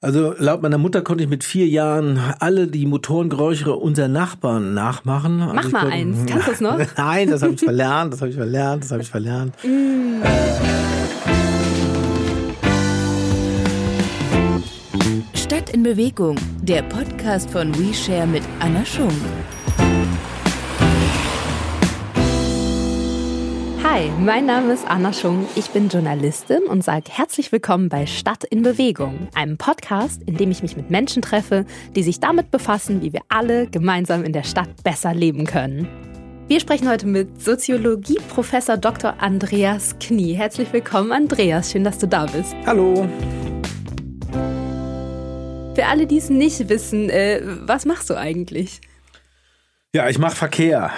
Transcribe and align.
Also 0.00 0.32
laut 0.38 0.62
meiner 0.62 0.78
Mutter 0.78 1.02
konnte 1.02 1.24
ich 1.24 1.28
mit 1.28 1.42
vier 1.42 1.66
Jahren 1.66 2.20
alle 2.38 2.68
die 2.68 2.86
Motorengeräusche 2.86 3.74
unserer 3.74 4.06
Nachbarn 4.06 4.72
nachmachen. 4.72 5.38
Mach 5.38 5.56
also 5.56 5.70
mal 5.70 5.80
konnte, 5.80 5.96
eins. 5.96 6.18
Kannst 6.30 6.46
du 6.46 6.52
es 6.52 6.60
noch? 6.60 6.78
Nein, 6.96 7.28
das 7.30 7.42
habe 7.42 7.54
ich 7.54 7.60
verlernt, 7.60 8.12
das 8.12 8.20
habe 8.20 8.30
ich 8.30 8.36
verlernt, 8.36 8.84
das 8.84 8.92
habe 8.92 9.02
ich 9.02 9.10
verlernt. 9.10 9.56
Mm. 9.64 10.22
Stadt 15.34 15.70
in 15.70 15.82
Bewegung, 15.82 16.36
der 16.62 16.82
Podcast 16.82 17.50
von 17.50 17.76
WeShare 17.76 18.28
mit 18.28 18.44
Anna 18.60 18.84
Schung. 18.84 19.10
Hi, 23.90 24.10
mein 24.20 24.44
Name 24.44 24.74
ist 24.74 24.86
Anna 24.86 25.14
Schung. 25.14 25.48
Ich 25.56 25.70
bin 25.70 25.88
Journalistin 25.88 26.64
und 26.64 26.84
sage 26.84 27.10
herzlich 27.10 27.52
willkommen 27.52 27.88
bei 27.88 28.04
Stadt 28.04 28.44
in 28.44 28.60
Bewegung, 28.62 29.28
einem 29.34 29.56
Podcast, 29.56 30.22
in 30.24 30.36
dem 30.36 30.50
ich 30.50 30.60
mich 30.60 30.76
mit 30.76 30.90
Menschen 30.90 31.22
treffe, 31.22 31.64
die 31.96 32.02
sich 32.02 32.20
damit 32.20 32.50
befassen, 32.50 33.00
wie 33.00 33.14
wir 33.14 33.22
alle 33.30 33.66
gemeinsam 33.66 34.24
in 34.24 34.34
der 34.34 34.42
Stadt 34.42 34.68
besser 34.84 35.14
leben 35.14 35.46
können. 35.46 35.88
Wir 36.48 36.60
sprechen 36.60 36.86
heute 36.86 37.06
mit 37.06 37.40
Soziologie-Professor 37.40 38.76
Dr. 38.76 39.22
Andreas 39.22 39.98
Knie. 39.98 40.34
Herzlich 40.34 40.70
willkommen, 40.70 41.10
Andreas. 41.10 41.72
Schön, 41.72 41.84
dass 41.84 41.96
du 41.96 42.06
da 42.06 42.26
bist. 42.26 42.54
Hallo. 42.66 43.08
Für 45.74 45.86
alle, 45.86 46.06
die 46.06 46.18
es 46.18 46.28
nicht 46.28 46.68
wissen, 46.68 47.08
äh, 47.08 47.40
was 47.62 47.86
machst 47.86 48.10
du 48.10 48.18
eigentlich? 48.18 48.82
Ja, 49.94 50.06
ich 50.10 50.18
mache 50.18 50.36
Verkehr, 50.36 50.90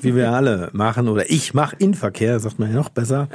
wie 0.00 0.14
wir 0.14 0.30
alle 0.32 0.70
machen, 0.72 1.08
oder 1.08 1.28
ich 1.28 1.54
mache 1.54 1.74
in 1.80 1.94
Verkehr, 1.94 2.38
sagt 2.38 2.60
man 2.60 2.70
ja 2.70 2.76
noch 2.76 2.88
besser. 2.88 3.28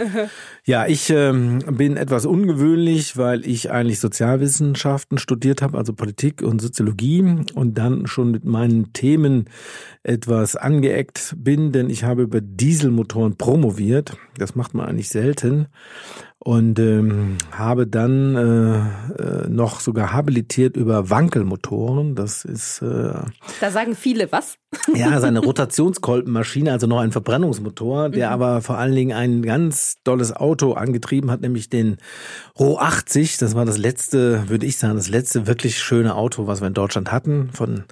Ja, 0.64 0.88
ich 0.88 1.10
ähm, 1.10 1.60
bin 1.72 1.98
etwas 1.98 2.26
ungewöhnlich, 2.26 3.18
weil 3.18 3.46
ich 3.46 3.70
eigentlich 3.70 4.00
Sozialwissenschaften 4.00 5.18
studiert 5.18 5.62
habe, 5.62 5.78
also 5.78 5.92
Politik 5.92 6.42
und 6.42 6.62
Soziologie 6.62 7.22
und 7.54 7.78
dann 7.78 8.08
schon 8.08 8.32
mit 8.32 8.46
meinen 8.46 8.94
Themen 8.94 9.50
etwas 10.04 10.56
angeeckt 10.56 11.36
bin, 11.38 11.74
denn 11.74 11.90
ich 11.90 12.06
habe 12.06 12.22
über 12.22 12.40
Dieselmotoren 12.40 13.36
promoviert. 13.36 14.16
Das 14.38 14.56
macht 14.56 14.74
man 14.74 14.88
eigentlich 14.88 15.10
selten 15.10 15.68
und 16.40 16.78
ähm, 16.78 17.38
habe 17.52 17.88
dann 17.88 18.36
äh, 18.36 19.22
äh, 19.22 19.50
noch 19.50 19.80
sogar 19.80 20.14
habilitiert 20.14 20.78
über 20.78 21.10
Wankelmotoren. 21.10 22.14
Das 22.16 22.46
ist 22.46 22.82
äh, 22.82 23.14
da 23.60 23.72
sagen 23.72 23.96
viele 23.96 24.32
was. 24.32 24.58
ja, 24.94 25.20
seine 25.20 25.40
Rotationskolbenmaschine, 25.40 26.72
also 26.72 26.86
noch 26.86 27.00
ein 27.00 27.12
Verbrennungsmotor, 27.12 28.10
der 28.10 28.28
mhm. 28.28 28.34
aber 28.34 28.62
vor 28.62 28.78
allen 28.78 28.94
Dingen 28.94 29.18
ein 29.18 29.42
ganz 29.42 29.96
tolles 30.04 30.32
Auto 30.36 30.74
angetrieben 30.74 31.32
hat, 31.32 31.42
nämlich 31.42 31.70
den 31.70 31.98
Ro 32.60 32.78
80. 32.78 33.38
Das 33.38 33.56
war 33.56 33.66
das 33.66 33.80
letzte, 33.80 34.48
würde 34.48 34.68
ich 34.68 34.78
sagen, 34.78 34.96
das 34.96 35.10
letzte 35.10 35.48
wirklich 35.48 35.80
schöne 35.80 36.16
Auto, 36.16 36.46
was 36.46 36.62
wir 36.62 36.68
in 36.68 36.74
Deutschland 36.76 37.12
hatten, 37.12 37.50
von 37.52 37.84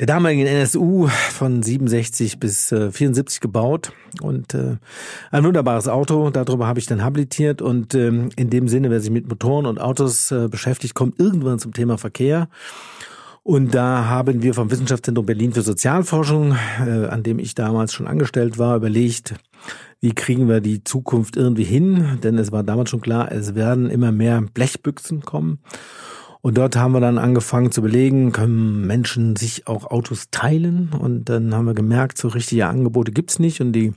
der 0.00 0.06
damaligen 0.06 0.46
NSU 0.46 1.06
von 1.06 1.62
67 1.62 2.40
bis 2.40 2.72
äh, 2.72 2.90
74 2.90 3.40
gebaut 3.40 3.92
und 4.20 4.54
äh, 4.54 4.76
ein 5.30 5.44
wunderbares 5.44 5.88
Auto. 5.88 6.30
Darüber 6.30 6.66
habe 6.66 6.80
ich 6.80 6.86
dann 6.86 7.04
habilitiert 7.04 7.62
und 7.68 7.94
ähm, 7.94 8.30
in 8.36 8.48
dem 8.48 8.66
Sinne, 8.66 8.90
wer 8.90 9.00
sich 9.00 9.10
mit 9.10 9.28
Motoren 9.28 9.66
und 9.66 9.78
Autos 9.78 10.30
äh, 10.30 10.48
beschäftigt, 10.48 10.94
kommt 10.94 11.20
irgendwann 11.20 11.58
zum 11.58 11.74
Thema 11.74 11.98
Verkehr. 11.98 12.48
Und 13.42 13.74
da 13.74 14.06
haben 14.06 14.42
wir 14.42 14.54
vom 14.54 14.70
Wissenschaftszentrum 14.70 15.26
Berlin 15.26 15.52
für 15.52 15.62
Sozialforschung, 15.62 16.56
äh, 16.86 17.06
an 17.06 17.22
dem 17.22 17.38
ich 17.38 17.54
damals 17.54 17.92
schon 17.92 18.06
angestellt 18.06 18.58
war, 18.58 18.76
überlegt, 18.76 19.34
wie 20.00 20.14
kriegen 20.14 20.48
wir 20.48 20.60
die 20.60 20.82
Zukunft 20.82 21.36
irgendwie 21.36 21.64
hin? 21.64 22.18
Denn 22.22 22.38
es 22.38 22.52
war 22.52 22.62
damals 22.62 22.90
schon 22.90 23.00
klar, 23.00 23.30
es 23.30 23.54
werden 23.54 23.90
immer 23.90 24.12
mehr 24.12 24.40
Blechbüchsen 24.40 25.22
kommen. 25.22 25.58
Und 26.40 26.56
dort 26.56 26.76
haben 26.76 26.92
wir 26.92 27.00
dann 27.00 27.18
angefangen 27.18 27.72
zu 27.72 27.80
überlegen, 27.80 28.32
können 28.32 28.86
Menschen 28.86 29.34
sich 29.34 29.66
auch 29.66 29.90
Autos 29.90 30.30
teilen? 30.30 30.90
Und 30.96 31.28
dann 31.28 31.54
haben 31.54 31.66
wir 31.66 31.74
gemerkt, 31.74 32.16
so 32.18 32.28
richtige 32.28 32.66
Angebote 32.66 33.10
gibt's 33.10 33.38
nicht. 33.38 33.60
Und 33.60 33.72
die 33.72 33.92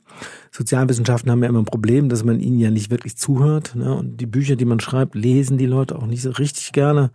Sozialwissenschaften 0.52 1.32
haben 1.32 1.44
ja 1.44 1.50
immer 1.50 1.60
ein 1.60 1.66
Problem, 1.66 2.10
dass 2.10 2.24
man 2.24 2.40
ihnen 2.40 2.60
ja 2.60 2.72
nicht 2.72 2.90
wirklich 2.90 3.16
zuhört. 3.16 3.76
Ne? 3.76 3.94
Und 3.94 4.18
die 4.18 4.26
Bücher, 4.26 4.56
die 4.56 4.66
man 4.66 4.80
schreibt, 4.80 5.16
lesen 5.16 5.58
die 5.58 5.68
Leute 5.68 5.96
auch 5.96 6.08
nicht 6.08 6.24
so 6.24 6.32
richtig 6.32 6.72
gerne. 6.72 7.12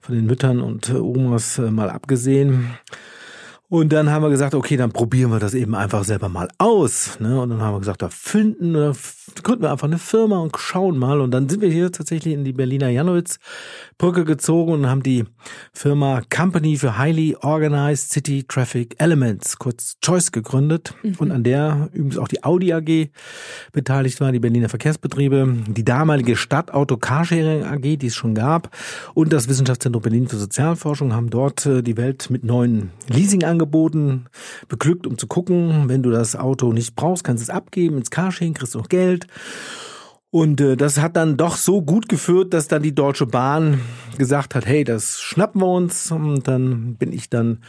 Von 0.00 0.16
den 0.16 0.26
Müttern 0.26 0.60
und 0.60 0.92
Omas 0.92 1.58
äh, 1.58 1.70
mal 1.70 1.90
abgesehen. 1.90 2.76
Und 3.74 3.92
dann 3.92 4.10
haben 4.10 4.22
wir 4.22 4.30
gesagt, 4.30 4.54
okay, 4.54 4.76
dann 4.76 4.92
probieren 4.92 5.32
wir 5.32 5.40
das 5.40 5.54
eben 5.54 5.74
einfach 5.74 6.04
selber 6.04 6.28
mal 6.28 6.48
aus. 6.58 7.18
Ne? 7.18 7.40
Und 7.40 7.48
dann 7.48 7.60
haben 7.60 7.74
wir 7.74 7.80
gesagt, 7.80 8.02
da 8.02 8.08
finden 8.08 8.76
oder 8.76 8.94
gründen 9.42 9.62
wir 9.62 9.72
einfach 9.72 9.88
eine 9.88 9.98
Firma 9.98 10.38
und 10.38 10.56
schauen 10.58 10.96
mal. 10.96 11.20
Und 11.20 11.32
dann 11.32 11.48
sind 11.48 11.60
wir 11.60 11.70
hier 11.70 11.90
tatsächlich 11.90 12.34
in 12.34 12.44
die 12.44 12.52
Berliner 12.52 12.88
Janowitz-Brücke 13.94 14.24
gezogen 14.24 14.72
und 14.72 14.86
haben 14.86 15.02
die 15.02 15.24
Firma 15.72 16.22
Company 16.34 16.76
for 16.76 16.98
Highly 16.98 17.36
Organized 17.40 18.10
City 18.10 18.44
Traffic 18.44 18.96
Elements, 18.98 19.58
kurz 19.58 19.96
Choice, 20.00 20.32
gegründet. 20.32 20.94
Mhm. 21.02 21.14
Und 21.18 21.30
an 21.30 21.44
der 21.44 21.88
übrigens 21.92 22.18
auch 22.18 22.28
die 22.28 22.44
Audi 22.44 22.72
AG 22.72 23.10
beteiligt 23.72 24.20
war, 24.20 24.32
die 24.32 24.40
Berliner 24.40 24.68
Verkehrsbetriebe, 24.68 25.56
die 25.68 25.84
damalige 25.84 26.36
Stadtauto 26.36 26.96
Carsharing 26.96 27.64
AG, 27.64 27.98
die 27.98 28.06
es 28.06 28.14
schon 28.14 28.34
gab, 28.34 28.70
und 29.14 29.32
das 29.32 29.48
Wissenschaftszentrum 29.48 30.02
Berlin 30.02 30.28
für 30.28 30.36
Sozialforschung 30.36 31.12
haben 31.12 31.30
dort 31.30 31.66
äh, 31.66 31.82
die 31.82 31.96
Welt 31.96 32.30
mit 32.30 32.44
neuen 32.44 32.90
Leasingangeboten 33.08 34.28
beglückt, 34.68 35.06
um 35.06 35.18
zu 35.18 35.26
gucken, 35.26 35.88
wenn 35.88 36.02
du 36.02 36.10
das 36.10 36.36
Auto 36.36 36.72
nicht 36.72 36.94
brauchst, 36.96 37.24
kannst 37.24 37.42
du 37.42 37.44
es 37.44 37.56
abgeben 37.56 37.98
ins 37.98 38.10
Carsharing, 38.10 38.54
kriegst 38.54 38.74
du 38.74 38.78
noch 38.78 38.88
Geld. 38.88 39.26
Und 40.34 40.60
äh, 40.60 40.76
das 40.76 41.00
hat 41.00 41.14
dann 41.14 41.36
doch 41.36 41.54
so 41.54 41.80
gut 41.80 42.08
geführt, 42.08 42.54
dass 42.54 42.66
dann 42.66 42.82
die 42.82 42.92
Deutsche 42.92 43.24
Bahn 43.24 43.80
gesagt 44.18 44.56
hat, 44.56 44.66
hey, 44.66 44.82
das 44.82 45.20
schnappen 45.20 45.60
wir 45.60 45.68
uns. 45.68 46.10
Und 46.10 46.48
dann 46.48 46.96
bin 46.96 47.12
ich 47.12 47.30
dann 47.30 47.60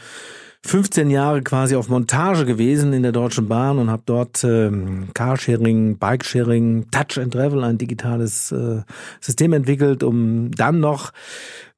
15 0.64 1.08
Jahre 1.08 1.42
quasi 1.42 1.76
auf 1.76 1.88
Montage 1.88 2.44
gewesen 2.44 2.92
in 2.92 3.04
der 3.04 3.12
Deutschen 3.12 3.46
Bahn 3.46 3.78
und 3.78 3.88
habe 3.88 4.02
dort 4.04 4.42
äh, 4.42 4.72
Carsharing, 5.14 5.98
Bikesharing, 5.98 6.90
Touch 6.90 7.22
and 7.22 7.32
Travel, 7.32 7.62
ein 7.62 7.78
digitales 7.78 8.50
äh, 8.50 8.82
System 9.20 9.52
entwickelt, 9.52 10.02
um 10.02 10.50
dann 10.50 10.80
noch, 10.80 11.12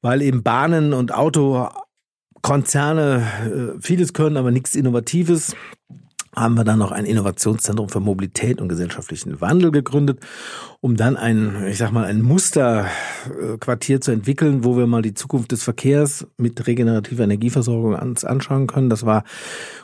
weil 0.01 0.23
eben 0.23 0.43
Bahnen 0.43 0.95
und 0.95 1.13
Autokonzerne 1.13 3.27
äh, 3.45 3.79
vieles 3.83 4.15
können, 4.15 4.39
aber 4.39 4.51
nichts 4.51 4.75
Innovatives, 4.75 5.55
haben 6.41 6.57
wir 6.57 6.65
dann 6.65 6.79
noch 6.79 6.93
ein 6.93 7.05
Innovationszentrum 7.05 7.89
für 7.89 8.01
Mobilität 8.01 8.61
und 8.61 8.69
gesellschaftlichen 8.69 9.41
Wandel 9.41 9.71
gegründet, 9.71 10.21
um 10.81 10.97
dann 10.97 11.17
ein, 11.17 11.67
ich 11.67 11.79
sag 11.79 11.93
mal, 11.93 12.05
ein 12.05 12.23
Musterquartier 12.23 14.01
zu 14.01 14.13
entwickeln, 14.13 14.65
wo 14.65 14.77
wir 14.77 14.87
mal 14.87 15.03
die 15.03 15.15
Zukunft 15.15 15.53
des 15.53 15.63
Verkehrs 15.63 16.27
mit 16.37 16.67
regenerativer 16.67 17.25
Energieversorgung 17.25 17.95
uns 17.95 18.25
anschauen 18.25 18.67
können. 18.67 18.91
Das 18.91 19.05
war 19.05 19.25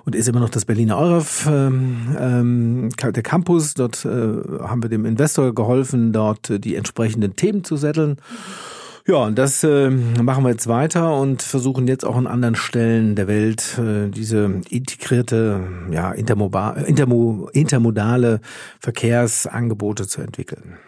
und 0.05 0.15
ist 0.15 0.29
immer 0.29 0.41
noch 0.41 0.51
das 0.51 0.65
Berliner 0.65 0.99
Euref, 0.99 1.47
ähm, 1.51 2.17
ähm 2.19 2.89
der 3.03 3.23
Campus. 3.23 3.75
Dort 3.75 4.05
äh, 4.05 4.09
haben 4.09 4.83
wir 4.83 4.89
dem 4.89 5.05
Investor 5.05 5.55
geholfen, 5.55 6.13
dort 6.13 6.65
die 6.65 6.75
entsprechenden 6.75 7.37
Themen 7.37 7.65
zu 7.65 7.77
setteln. 7.77 8.11
Mhm. 8.11 8.84
Ja, 9.07 9.17
und 9.17 9.37
das 9.37 9.63
äh, 9.63 9.91
machen 9.91 10.45
wir 10.45 10.51
jetzt 10.51 10.67
weiter 10.67 11.21
und 11.21 11.43
versuchen 11.43 11.87
jetzt 11.87 12.07
auch 12.07 12.17
an 12.17 12.27
anderen 12.27 12.55
Stellen 12.55 13.15
der 13.17 13.29
Welt 13.29 13.79
äh, 13.79 14.09
diese 14.09 14.63
integrierte, 14.71 15.69
ja, 15.91 16.11
intermo 16.13 17.51
intermodale 17.53 18.41
Verkehrsangebote 18.81 20.09
zu 20.09 20.23
entwickeln. 20.23 20.79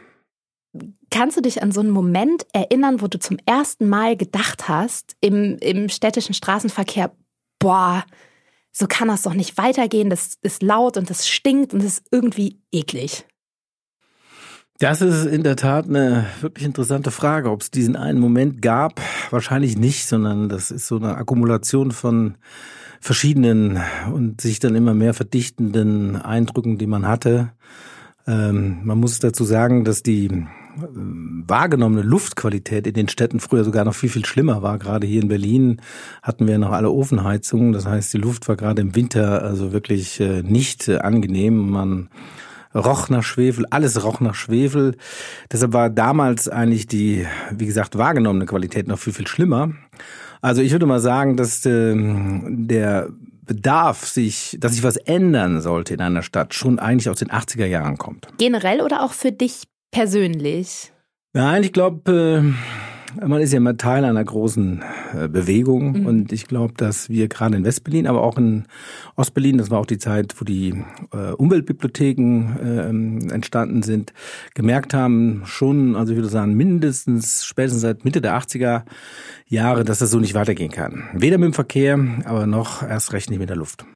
Kannst 1.11 1.37
du 1.37 1.43
dich 1.43 1.63
an 1.63 1.73
so 1.73 1.81
einen 1.81 1.91
Moment 1.91 2.47
erinnern, 2.55 3.03
wo 3.03 3.07
du 3.07 3.19
zum 3.19 3.37
ersten 3.45 3.87
Mal 3.87 4.17
gedacht 4.17 4.67
hast, 4.67 5.15
im, 5.21 5.59
im 5.59 5.91
städtischen 5.91 6.35
Straßenverkehr, 6.35 7.13
boah, 7.59 8.05
so 8.73 8.87
kann 8.87 9.09
das 9.09 9.23
doch 9.23 9.35
nicht 9.35 9.59
weitergehen, 9.59 10.09
das 10.09 10.39
ist 10.41 10.63
laut 10.63 10.97
und 10.97 11.11
das 11.11 11.29
stinkt 11.29 11.75
und 11.75 11.83
das 11.83 11.99
ist 11.99 12.09
irgendwie 12.11 12.61
eklig? 12.73 13.27
Das 14.79 15.01
ist 15.01 15.25
in 15.25 15.43
der 15.43 15.57
Tat 15.57 15.89
eine 15.89 16.27
wirklich 16.43 16.67
interessante 16.67 17.11
Frage. 17.11 17.51
Ob 17.51 17.63
es 17.63 17.71
diesen 17.71 17.97
einen 17.97 18.19
Moment 18.19 18.61
gab, 18.61 19.01
wahrscheinlich 19.31 19.79
nicht, 19.79 20.07
sondern 20.07 20.51
das 20.51 20.71
ist 20.71 20.87
so 20.87 20.97
eine 20.97 21.17
Akkumulation 21.17 21.93
von 21.93 22.35
verschiedenen 23.01 23.81
und 24.13 24.41
sich 24.41 24.59
dann 24.59 24.75
immer 24.75 24.93
mehr 24.93 25.15
verdichtenden 25.15 26.17
Eindrücken, 26.17 26.77
die 26.77 26.87
man 26.87 27.07
hatte. 27.07 27.53
Ähm, 28.27 28.81
man 28.85 28.99
muss 28.99 29.19
dazu 29.19 29.45
sagen, 29.45 29.85
dass 29.85 30.03
die 30.03 30.27
äh, 30.27 30.43
wahrgenommene 30.77 32.03
Luftqualität 32.03 32.87
in 32.87 32.95
den 32.95 33.09
Städten 33.09 33.41
früher 33.41 33.65
sogar 33.65 33.87
noch 33.87 33.95
viel, 33.95 34.11
viel 34.11 34.27
schlimmer 34.27 34.63
war. 34.63 34.79
Gerade 34.79 35.07
hier 35.07 35.23
in 35.23 35.29
Berlin 35.29 35.81
hatten 36.23 36.47
wir 36.47 36.59
noch 36.59 36.73
alle 36.73 36.91
Ofenheizungen. 36.91 37.73
Das 37.73 37.87
heißt, 37.87 38.13
die 38.13 38.19
Luft 38.19 38.47
war 38.49 38.57
gerade 38.57 38.83
im 38.83 38.95
Winter 38.95 39.43
also 39.43 39.73
wirklich 39.73 40.21
äh, 40.21 40.43
nicht 40.43 40.89
äh, 40.89 40.99
angenehm. 40.99 41.71
Man 41.71 42.09
roch 42.77 43.09
nach 43.09 43.23
Schwefel, 43.23 43.67
alles 43.71 44.05
roch 44.05 44.21
nach 44.21 44.35
Schwefel. 44.35 44.97
Deshalb 45.51 45.73
war 45.73 45.91
damals 45.91 46.49
eigentlich 46.49 46.87
die, 46.87 47.27
wie 47.51 47.67
gesagt, 47.67 47.97
wahrgenommene 47.99 48.47
Qualität 48.47 48.87
noch 48.87 48.99
viel, 48.99 49.13
viel 49.13 49.27
schlimmer. 49.27 49.73
Also 50.43 50.63
ich 50.63 50.73
würde 50.73 50.87
mal 50.87 51.01
sagen, 51.01 51.37
dass 51.37 51.65
äh, 51.67 51.95
der 51.97 53.09
Bedarf, 53.47 54.07
sich, 54.07 54.57
dass 54.61 54.73
sich 54.73 54.83
was 54.83 54.97
ändern 54.97 55.61
sollte 55.61 55.95
in 55.95 56.01
einer 56.01 56.23
Stadt, 56.23 56.53
schon 56.53 56.79
eigentlich 56.79 57.09
aus 57.09 57.19
den 57.19 57.29
80er 57.29 57.67
Jahren 57.67 57.97
kommt. 57.97 58.29
Generell 58.39 58.83
oder 58.83 59.03
auch 59.05 59.13
für 59.13 59.33
dich 59.33 59.63
persönlich? 59.93 60.93
Nein, 61.33 61.63
ich 61.63 61.73
glaube, 61.73 62.45
äh, 62.45 62.96
Man 63.25 63.41
ist 63.41 63.53
ja 63.53 63.59
immer 63.59 63.77
Teil 63.77 64.05
einer 64.05 64.25
großen 64.25 64.83
äh, 65.15 65.29
Bewegung 65.29 66.01
mhm. 66.01 66.07
und 66.07 66.33
ich 66.33 66.47
glaube, 66.47 66.75
dass 66.77 67.09
wir 67.09 67.29
gerade 67.29 67.57
in 67.57 67.65
Westberlin, 67.65 68.07
aber 68.07 68.23
auch 68.23 68.37
in 68.39 68.67
Ostberlin, 69.17 69.59
das 69.59 69.71
war 69.71 69.79
auch 69.79 69.87
die 69.87 69.99
Zeit, 69.99 70.35
wo 70.39 70.45
die 70.45 70.85
äh, 71.13 71.33
Umweltbibliotheken 71.33 72.57
äh, 72.63 73.33
entstanden 73.33 73.83
sind, 73.83 74.13
gemerkt 74.55 74.95
haben, 74.95 75.43
schon, 75.45 75.97
also 75.97 76.13
ich 76.13 76.17
würde 76.17 76.29
sagen, 76.29 76.55
mindestens 76.55 77.45
spätestens 77.45 77.83
seit 77.83 78.05
Mitte 78.05 78.21
der 78.21 78.39
80er 78.39 78.83
Jahre, 79.49 79.85
dass 79.85 79.99
das 79.99 80.11
so 80.11 80.19
nicht 80.19 80.35
weitergehen 80.35 80.71
kann. 80.71 81.05
Weder 81.15 81.39
mit 81.39 81.47
dem 81.47 81.55
Verkehr, 81.55 81.99
aber 82.25 82.47
noch 82.47 82.83
erst 82.83 83.13
recht 83.13 83.31
nicht 83.31 83.39
mit 83.39 83.49
der 83.49 83.57
Luft. 83.57 83.87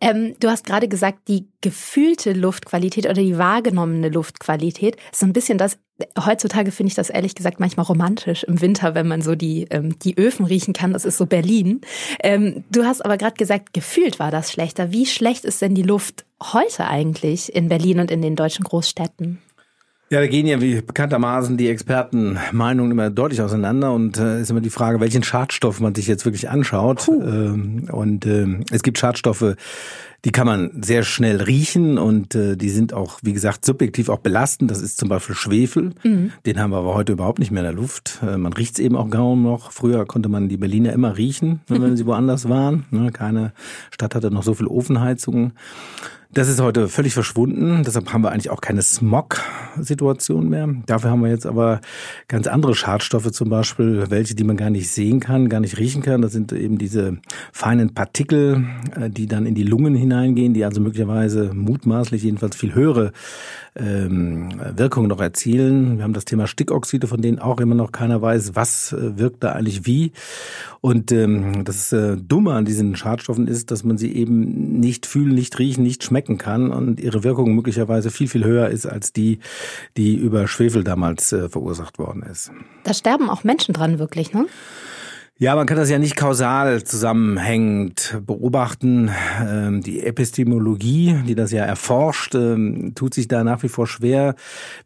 Ähm, 0.00 0.34
du 0.40 0.48
hast 0.48 0.66
gerade 0.66 0.88
gesagt, 0.88 1.28
die 1.28 1.46
gefühlte 1.60 2.32
Luftqualität 2.32 3.06
oder 3.06 3.22
die 3.22 3.38
wahrgenommene 3.38 4.08
Luftqualität 4.08 4.96
ist 5.12 5.20
so 5.20 5.26
ein 5.26 5.32
bisschen 5.32 5.58
das. 5.58 5.78
Heutzutage 6.18 6.72
finde 6.72 6.88
ich 6.88 6.96
das 6.96 7.08
ehrlich 7.08 7.36
gesagt 7.36 7.60
manchmal 7.60 7.86
romantisch 7.86 8.42
im 8.42 8.60
Winter, 8.60 8.96
wenn 8.96 9.06
man 9.06 9.22
so 9.22 9.36
die, 9.36 9.68
ähm, 9.70 9.96
die 10.00 10.18
Öfen 10.18 10.44
riechen 10.44 10.74
kann. 10.74 10.92
Das 10.92 11.04
ist 11.04 11.18
so 11.18 11.26
Berlin. 11.26 11.82
Ähm, 12.22 12.64
du 12.70 12.84
hast 12.84 13.04
aber 13.04 13.16
gerade 13.16 13.36
gesagt, 13.36 13.72
gefühlt 13.72 14.18
war 14.18 14.32
das 14.32 14.50
schlechter. 14.50 14.90
Wie 14.90 15.06
schlecht 15.06 15.44
ist 15.44 15.62
denn 15.62 15.76
die 15.76 15.82
Luft 15.82 16.24
heute 16.42 16.88
eigentlich 16.88 17.54
in 17.54 17.68
Berlin 17.68 18.00
und 18.00 18.10
in 18.10 18.22
den 18.22 18.34
deutschen 18.34 18.64
Großstädten? 18.64 19.40
Ja, 20.14 20.20
da 20.20 20.28
gehen 20.28 20.46
ja 20.46 20.60
wie 20.60 20.80
bekanntermaßen 20.80 21.56
die 21.56 21.68
Expertenmeinungen 21.68 22.92
immer 22.92 23.10
deutlich 23.10 23.42
auseinander 23.42 23.92
und 23.92 24.16
äh, 24.16 24.40
ist 24.40 24.48
immer 24.48 24.60
die 24.60 24.70
Frage, 24.70 25.00
welchen 25.00 25.24
Schadstoff 25.24 25.80
man 25.80 25.92
sich 25.92 26.06
jetzt 26.06 26.24
wirklich 26.24 26.48
anschaut. 26.48 27.08
Ähm, 27.08 27.88
und 27.90 28.24
äh, 28.24 28.60
es 28.70 28.84
gibt 28.84 28.96
Schadstoffe, 28.96 29.56
die 30.24 30.30
kann 30.30 30.46
man 30.46 30.70
sehr 30.82 31.02
schnell 31.02 31.42
riechen 31.42 31.98
und 31.98 32.36
äh, 32.36 32.56
die 32.56 32.70
sind 32.70 32.92
auch, 32.92 33.18
wie 33.24 33.32
gesagt, 33.32 33.64
subjektiv 33.64 34.08
auch 34.08 34.20
belastend. 34.20 34.70
Das 34.70 34.80
ist 34.80 34.98
zum 34.98 35.08
Beispiel 35.08 35.34
Schwefel. 35.34 35.90
Mhm. 36.04 36.30
Den 36.46 36.60
haben 36.60 36.70
wir 36.70 36.76
aber 36.76 36.94
heute 36.94 37.14
überhaupt 37.14 37.40
nicht 37.40 37.50
mehr 37.50 37.64
in 37.64 37.70
der 37.70 37.74
Luft. 37.74 38.20
Äh, 38.22 38.36
man 38.36 38.52
riecht 38.52 38.74
es 38.74 38.78
eben 38.78 38.94
auch 38.94 39.10
kaum 39.10 39.42
noch. 39.42 39.72
Früher 39.72 40.06
konnte 40.06 40.28
man 40.28 40.48
die 40.48 40.58
Berliner 40.58 40.92
immer 40.92 41.16
riechen, 41.16 41.60
wenn 41.66 41.96
sie 41.96 42.06
woanders 42.06 42.48
waren. 42.48 42.84
Ne, 42.92 43.10
keine 43.10 43.52
Stadt 43.90 44.14
hatte 44.14 44.30
noch 44.30 44.44
so 44.44 44.54
viel 44.54 44.68
Ofenheizungen. 44.68 45.54
Das 46.34 46.48
ist 46.48 46.60
heute 46.60 46.88
völlig 46.88 47.14
verschwunden. 47.14 47.84
Deshalb 47.86 48.12
haben 48.12 48.22
wir 48.22 48.32
eigentlich 48.32 48.50
auch 48.50 48.60
keine 48.60 48.82
Smog-Situation 48.82 50.48
mehr. 50.48 50.68
Dafür 50.84 51.10
haben 51.10 51.22
wir 51.22 51.30
jetzt 51.30 51.46
aber 51.46 51.80
ganz 52.26 52.48
andere 52.48 52.74
Schadstoffe 52.74 53.30
zum 53.30 53.50
Beispiel, 53.50 54.06
welche, 54.08 54.34
die 54.34 54.42
man 54.42 54.56
gar 54.56 54.70
nicht 54.70 54.90
sehen 54.90 55.20
kann, 55.20 55.48
gar 55.48 55.60
nicht 55.60 55.78
riechen 55.78 56.02
kann. 56.02 56.22
Das 56.22 56.32
sind 56.32 56.50
eben 56.52 56.76
diese 56.76 57.18
feinen 57.52 57.94
Partikel, 57.94 58.66
äh, 59.00 59.10
die 59.10 59.28
dann 59.28 59.46
in 59.46 59.54
die 59.54 59.62
Lungen 59.62 59.94
hineingehen, 59.94 60.54
die 60.54 60.64
also 60.64 60.80
möglicherweise 60.80 61.52
mutmaßlich 61.54 62.24
jedenfalls 62.24 62.56
viel 62.56 62.74
höhere 62.74 63.12
ähm, 63.76 64.50
Wirkungen 64.76 65.08
noch 65.08 65.20
erzielen. 65.20 65.98
Wir 65.98 66.04
haben 66.04 66.12
das 66.12 66.24
Thema 66.24 66.46
Stickoxide, 66.46 67.06
von 67.06 67.20
denen 67.20 67.38
auch 67.38 67.60
immer 67.60 67.74
noch 67.74 67.92
keiner 67.92 68.22
weiß, 68.22 68.54
was 68.54 68.92
äh, 68.92 69.18
wirkt 69.18 69.42
da 69.42 69.52
eigentlich 69.52 69.86
wie. 69.86 70.12
Und 70.80 71.10
ähm, 71.12 71.64
das 71.64 71.92
äh, 71.92 72.16
Dumme 72.16 72.52
an 72.52 72.64
diesen 72.64 72.94
Schadstoffen 72.96 73.48
ist, 73.48 73.70
dass 73.70 73.84
man 73.84 73.98
sie 73.98 74.14
eben 74.14 74.78
nicht 74.80 75.06
fühlen, 75.06 75.34
nicht 75.34 75.58
riechen, 75.58 75.82
nicht 75.82 76.04
schmecken 76.04 76.38
kann 76.38 76.70
und 76.70 77.00
ihre 77.00 77.24
Wirkung 77.24 77.54
möglicherweise 77.54 78.10
viel, 78.10 78.28
viel 78.28 78.44
höher 78.44 78.68
ist 78.68 78.86
als 78.86 79.12
die, 79.12 79.40
die 79.96 80.14
über 80.14 80.46
Schwefel 80.46 80.84
damals 80.84 81.32
äh, 81.32 81.48
verursacht 81.48 81.98
worden 81.98 82.22
ist. 82.22 82.52
Da 82.84 82.94
sterben 82.94 83.28
auch 83.28 83.44
Menschen 83.44 83.72
dran 83.72 83.98
wirklich, 83.98 84.32
ne? 84.32 84.46
Ja, 85.36 85.56
man 85.56 85.66
kann 85.66 85.76
das 85.76 85.90
ja 85.90 85.98
nicht 85.98 86.14
kausal 86.14 86.84
zusammenhängend 86.84 88.20
beobachten. 88.24 89.10
Ähm, 89.44 89.80
die 89.80 90.04
Epistemologie, 90.06 91.16
die 91.26 91.34
das 91.34 91.50
ja 91.50 91.64
erforscht, 91.64 92.36
ähm, 92.36 92.92
tut 92.94 93.14
sich 93.14 93.26
da 93.26 93.42
nach 93.42 93.64
wie 93.64 93.68
vor 93.68 93.88
schwer. 93.88 94.36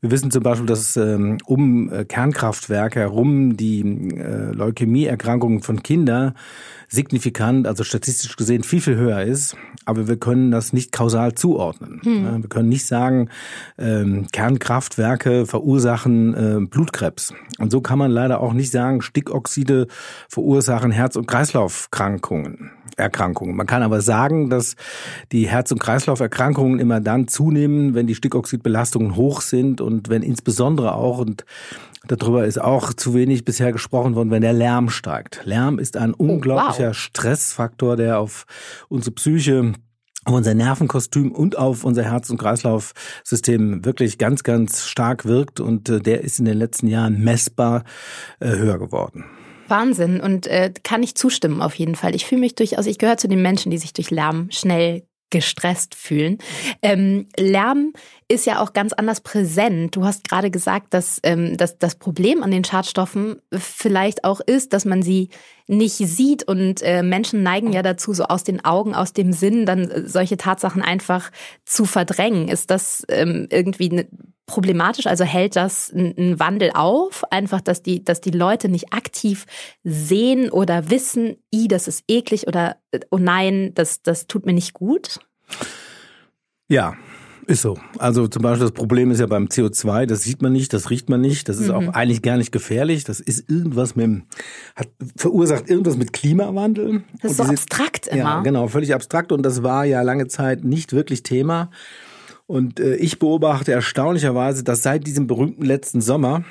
Wir 0.00 0.10
wissen 0.10 0.30
zum 0.30 0.42
Beispiel, 0.42 0.64
dass 0.66 0.96
ähm, 0.96 1.36
um 1.44 1.92
äh, 1.92 2.06
Kernkraftwerke 2.06 2.98
herum 2.98 3.58
die 3.58 3.80
äh, 4.16 4.50
Leukämieerkrankungen 4.52 5.60
von 5.60 5.82
Kindern 5.82 6.32
signifikant, 6.88 7.66
also 7.66 7.84
statistisch 7.84 8.36
gesehen 8.36 8.64
viel, 8.64 8.80
viel 8.80 8.96
höher 8.96 9.22
ist. 9.22 9.56
Aber 9.84 10.08
wir 10.08 10.16
können 10.16 10.50
das 10.50 10.72
nicht 10.72 10.92
kausal 10.92 11.34
zuordnen. 11.34 12.00
Hm. 12.02 12.42
Wir 12.42 12.48
können 12.48 12.68
nicht 12.68 12.86
sagen, 12.86 13.28
ähm, 13.78 14.26
Kernkraftwerke 14.32 15.46
verursachen 15.46 16.34
äh, 16.34 16.66
Blutkrebs. 16.66 17.32
Und 17.58 17.70
so 17.70 17.80
kann 17.80 17.98
man 17.98 18.10
leider 18.10 18.40
auch 18.40 18.52
nicht 18.52 18.70
sagen, 18.70 19.02
Stickoxide 19.02 19.86
verursachen 20.28 20.90
Herz- 20.90 21.16
und 21.16 21.26
Kreislaufkrankungen. 21.26 22.72
Erkrankungen. 22.98 23.56
Man 23.56 23.66
kann 23.66 23.82
aber 23.82 24.00
sagen, 24.00 24.50
dass 24.50 24.74
die 25.32 25.48
Herz- 25.48 25.70
und 25.70 25.78
Kreislauferkrankungen 25.78 26.80
immer 26.80 27.00
dann 27.00 27.28
zunehmen, 27.28 27.94
wenn 27.94 28.06
die 28.06 28.14
Stickoxidbelastungen 28.14 29.16
hoch 29.16 29.40
sind 29.40 29.80
und 29.80 30.08
wenn 30.08 30.22
insbesondere 30.22 30.94
auch, 30.94 31.18
und 31.18 31.44
darüber 32.06 32.46
ist 32.46 32.60
auch 32.60 32.92
zu 32.92 33.14
wenig 33.14 33.44
bisher 33.44 33.72
gesprochen 33.72 34.14
worden, 34.14 34.30
wenn 34.30 34.42
der 34.42 34.52
Lärm 34.52 34.90
steigt. 34.90 35.40
Lärm 35.44 35.78
ist 35.78 35.96
ein 35.96 36.14
unglaublicher 36.14 36.84
oh, 36.84 36.88
wow. 36.88 36.96
Stressfaktor, 36.96 37.96
der 37.96 38.18
auf 38.18 38.44
unsere 38.88 39.14
Psyche 39.14 39.74
auf 40.24 40.34
unser 40.34 40.54
Nervenkostüm 40.54 41.32
und 41.32 41.56
auf 41.56 41.84
unser 41.84 42.04
Herz- 42.04 42.28
und 42.28 42.36
Kreislaufsystem 42.38 43.84
wirklich 43.84 44.18
ganz, 44.18 44.42
ganz 44.42 44.86
stark 44.86 45.24
wirkt 45.24 45.58
und 45.58 45.88
äh, 45.88 46.00
der 46.00 46.22
ist 46.22 46.38
in 46.38 46.44
den 46.44 46.58
letzten 46.58 46.86
Jahren 46.86 47.24
messbar 47.24 47.84
äh, 48.40 48.50
höher 48.50 48.78
geworden. 48.78 49.24
Wahnsinn 49.68 50.20
und 50.20 50.46
äh, 50.46 50.72
kann 50.82 51.02
ich 51.02 51.14
zustimmen 51.14 51.62
auf 51.62 51.74
jeden 51.74 51.94
Fall. 51.94 52.14
Ich 52.14 52.26
fühle 52.26 52.40
mich 52.40 52.54
durchaus, 52.54 52.86
ich 52.86 52.98
gehöre 52.98 53.16
zu 53.16 53.28
den 53.28 53.42
Menschen, 53.42 53.70
die 53.70 53.78
sich 53.78 53.92
durch 53.92 54.10
Lärm 54.10 54.48
schnell 54.50 55.07
gestresst 55.30 55.94
fühlen. 55.94 56.38
Ähm, 56.82 57.28
Lärm 57.38 57.92
ist 58.28 58.46
ja 58.46 58.60
auch 58.60 58.72
ganz 58.72 58.92
anders 58.92 59.20
präsent. 59.20 59.96
Du 59.96 60.04
hast 60.04 60.28
gerade 60.28 60.50
gesagt, 60.50 60.94
dass, 60.94 61.20
ähm, 61.22 61.56
dass 61.56 61.78
das 61.78 61.96
Problem 61.96 62.42
an 62.42 62.50
den 62.50 62.64
Schadstoffen 62.64 63.40
vielleicht 63.52 64.24
auch 64.24 64.40
ist, 64.40 64.72
dass 64.72 64.84
man 64.84 65.02
sie 65.02 65.30
nicht 65.68 65.96
sieht 65.96 66.44
und 66.44 66.82
äh, 66.82 67.02
Menschen 67.02 67.42
neigen 67.42 67.72
ja 67.72 67.82
dazu, 67.82 68.14
so 68.14 68.24
aus 68.24 68.42
den 68.42 68.64
Augen, 68.64 68.94
aus 68.94 69.12
dem 69.12 69.32
Sinn, 69.32 69.66
dann 69.66 69.90
äh, 69.90 70.08
solche 70.08 70.38
Tatsachen 70.38 70.82
einfach 70.82 71.30
zu 71.64 71.84
verdrängen. 71.84 72.48
Ist 72.48 72.70
das 72.70 73.04
ähm, 73.08 73.46
irgendwie 73.50 73.90
ne, 73.90 74.08
problematisch? 74.46 75.06
Also 75.06 75.24
hält 75.24 75.56
das 75.56 75.92
einen 75.92 76.40
Wandel 76.40 76.72
auf? 76.72 77.22
Einfach, 77.30 77.60
dass 77.60 77.82
die, 77.82 78.02
dass 78.02 78.22
die 78.22 78.30
Leute 78.30 78.70
nicht 78.70 78.94
aktiv 78.94 79.44
sehen 79.84 80.50
oder 80.50 80.90
wissen, 80.90 81.36
i, 81.54 81.68
das 81.68 81.86
ist 81.86 82.02
eklig 82.08 82.48
oder 82.48 82.78
äh, 82.90 83.00
oh 83.10 83.18
nein, 83.18 83.72
das, 83.74 84.02
das 84.02 84.26
tut 84.26 84.46
mir 84.46 84.54
nicht 84.54 84.72
gut? 84.72 85.20
Ja, 86.68 86.96
ist 87.48 87.62
so. 87.62 87.78
Also 87.98 88.28
zum 88.28 88.42
Beispiel 88.42 88.66
das 88.66 88.72
Problem 88.72 89.10
ist 89.10 89.20
ja 89.20 89.26
beim 89.26 89.46
CO2, 89.46 90.06
das 90.06 90.22
sieht 90.22 90.42
man 90.42 90.52
nicht, 90.52 90.72
das 90.72 90.90
riecht 90.90 91.08
man 91.08 91.20
nicht, 91.20 91.48
das 91.48 91.58
ist 91.58 91.68
mhm. 91.68 91.74
auch 91.74 91.94
eigentlich 91.94 92.20
gar 92.22 92.36
nicht 92.36 92.52
gefährlich. 92.52 93.04
Das 93.04 93.20
ist 93.20 93.48
irgendwas 93.48 93.96
mit 93.96 94.04
dem, 94.04 94.22
hat 94.76 94.88
verursacht 95.16 95.70
irgendwas 95.70 95.96
mit 95.96 96.12
Klimawandel. 96.12 97.04
Das 97.22 97.32
ist 97.32 97.36
so 97.38 97.44
diese, 97.44 97.54
abstrakt 97.54 98.06
immer. 98.06 98.18
Ja, 98.18 98.40
genau, 98.42 98.68
völlig 98.68 98.94
abstrakt 98.94 99.32
und 99.32 99.42
das 99.42 99.62
war 99.62 99.86
ja 99.86 100.02
lange 100.02 100.28
Zeit 100.28 100.62
nicht 100.62 100.92
wirklich 100.92 101.22
Thema. 101.22 101.70
Und 102.46 102.80
äh, 102.80 102.96
ich 102.96 103.18
beobachte 103.18 103.72
erstaunlicherweise, 103.72 104.62
dass 104.62 104.82
seit 104.82 105.06
diesem 105.06 105.26
berühmten 105.26 105.64
letzten 105.64 106.00
Sommer 106.00 106.44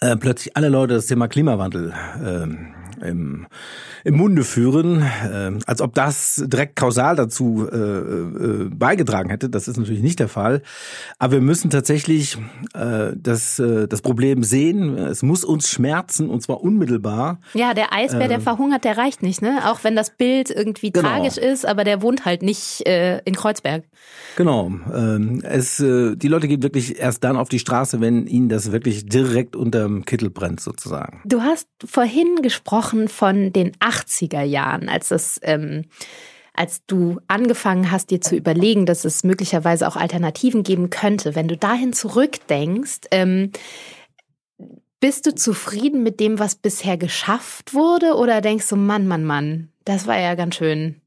äh, 0.00 0.16
plötzlich 0.16 0.56
alle 0.56 0.68
Leute 0.68 0.94
das 0.94 1.06
Thema 1.06 1.28
Klimawandel 1.28 1.92
äh, 1.92 2.77
im 3.02 3.46
im 4.04 4.16
Munde 4.16 4.44
führen, 4.44 5.02
äh, 5.02 5.52
als 5.66 5.82
ob 5.82 5.94
das 5.94 6.42
direkt 6.46 6.76
kausal 6.76 7.16
dazu 7.16 7.68
äh, 7.70 7.76
äh, 7.76 8.70
beigetragen 8.70 9.30
hätte. 9.30 9.50
Das 9.50 9.68
ist 9.68 9.76
natürlich 9.76 10.02
nicht 10.02 10.18
der 10.18 10.28
Fall. 10.28 10.62
Aber 11.18 11.34
wir 11.34 11.40
müssen 11.40 11.70
tatsächlich 11.70 12.38
äh, 12.74 13.12
das, 13.14 13.58
äh, 13.58 13.86
das 13.86 14.00
Problem 14.02 14.42
sehen. 14.42 14.96
Es 14.96 15.22
muss 15.22 15.44
uns 15.44 15.68
schmerzen 15.68 16.30
und 16.30 16.42
zwar 16.42 16.62
unmittelbar. 16.62 17.40
Ja, 17.54 17.74
der 17.74 17.92
Eisbär, 17.92 18.22
äh, 18.22 18.28
der 18.28 18.40
verhungert, 18.40 18.84
der 18.84 18.96
reicht 18.96 19.22
nicht, 19.22 19.42
ne? 19.42 19.60
Auch 19.66 19.84
wenn 19.84 19.96
das 19.96 20.10
Bild 20.10 20.50
irgendwie 20.50 20.90
genau. 20.90 21.08
tragisch 21.08 21.36
ist, 21.36 21.66
aber 21.66 21.84
der 21.84 22.00
wohnt 22.00 22.24
halt 22.24 22.42
nicht 22.42 22.86
äh, 22.86 23.18
in 23.24 23.34
Kreuzberg. 23.34 23.84
Genau. 24.36 24.70
Ähm, 24.94 25.42
es, 25.42 25.80
äh, 25.80 26.16
die 26.16 26.28
Leute 26.28 26.48
gehen 26.48 26.62
wirklich 26.62 26.98
erst 26.98 27.24
dann 27.24 27.36
auf 27.36 27.48
die 27.48 27.58
Straße, 27.58 28.00
wenn 28.00 28.26
ihnen 28.26 28.48
das 28.48 28.72
wirklich 28.72 29.06
direkt 29.06 29.56
unterm 29.56 30.04
Kittel 30.04 30.30
brennt, 30.30 30.60
sozusagen. 30.60 31.20
Du 31.24 31.42
hast 31.42 31.68
vorhin 31.84 32.36
gesprochen 32.42 32.87
von 33.08 33.52
den 33.52 33.72
80er 33.76 34.42
Jahren, 34.42 34.88
als 34.88 35.08
das 35.08 35.40
ähm, 35.42 35.84
als 36.58 36.84
du 36.86 37.20
angefangen 37.28 37.92
hast, 37.92 38.10
dir 38.10 38.20
zu 38.20 38.34
überlegen, 38.34 38.84
dass 38.84 39.04
es 39.04 39.22
möglicherweise 39.22 39.86
auch 39.86 39.94
Alternativen 39.94 40.64
geben 40.64 40.90
könnte, 40.90 41.36
wenn 41.36 41.46
du 41.46 41.56
dahin 41.56 41.92
zurückdenkst, 41.92 43.02
ähm, 43.12 43.52
bist 44.98 45.26
du 45.26 45.34
zufrieden 45.34 46.02
mit 46.02 46.18
dem, 46.18 46.40
was 46.40 46.56
bisher 46.56 46.96
geschafft 46.96 47.74
wurde, 47.74 48.14
oder 48.16 48.40
denkst 48.40 48.68
du, 48.68 48.74
Mann, 48.74 49.06
Mann, 49.06 49.24
Mann, 49.24 49.68
das 49.84 50.08
war 50.08 50.18
ja 50.18 50.34
ganz 50.34 50.56
schön 50.56 51.00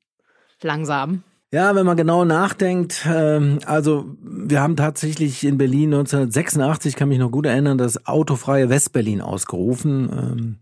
langsam? 0.61 1.23
Ja, 1.53 1.75
wenn 1.75 1.85
man 1.85 1.97
genau 1.97 2.23
nachdenkt, 2.23 3.05
ähm, 3.05 3.59
also 3.65 4.05
wir 4.21 4.61
haben 4.61 4.77
tatsächlich 4.77 5.43
in 5.43 5.57
Berlin 5.57 5.93
1986, 5.93 6.95
kann 6.95 7.09
mich 7.09 7.19
noch 7.19 7.29
gut 7.29 7.45
erinnern, 7.45 7.77
das 7.77 8.07
autofreie 8.07 8.69
Westberlin 8.69 9.19
ausgerufen. 9.19 10.09
Ähm, 10.13 10.55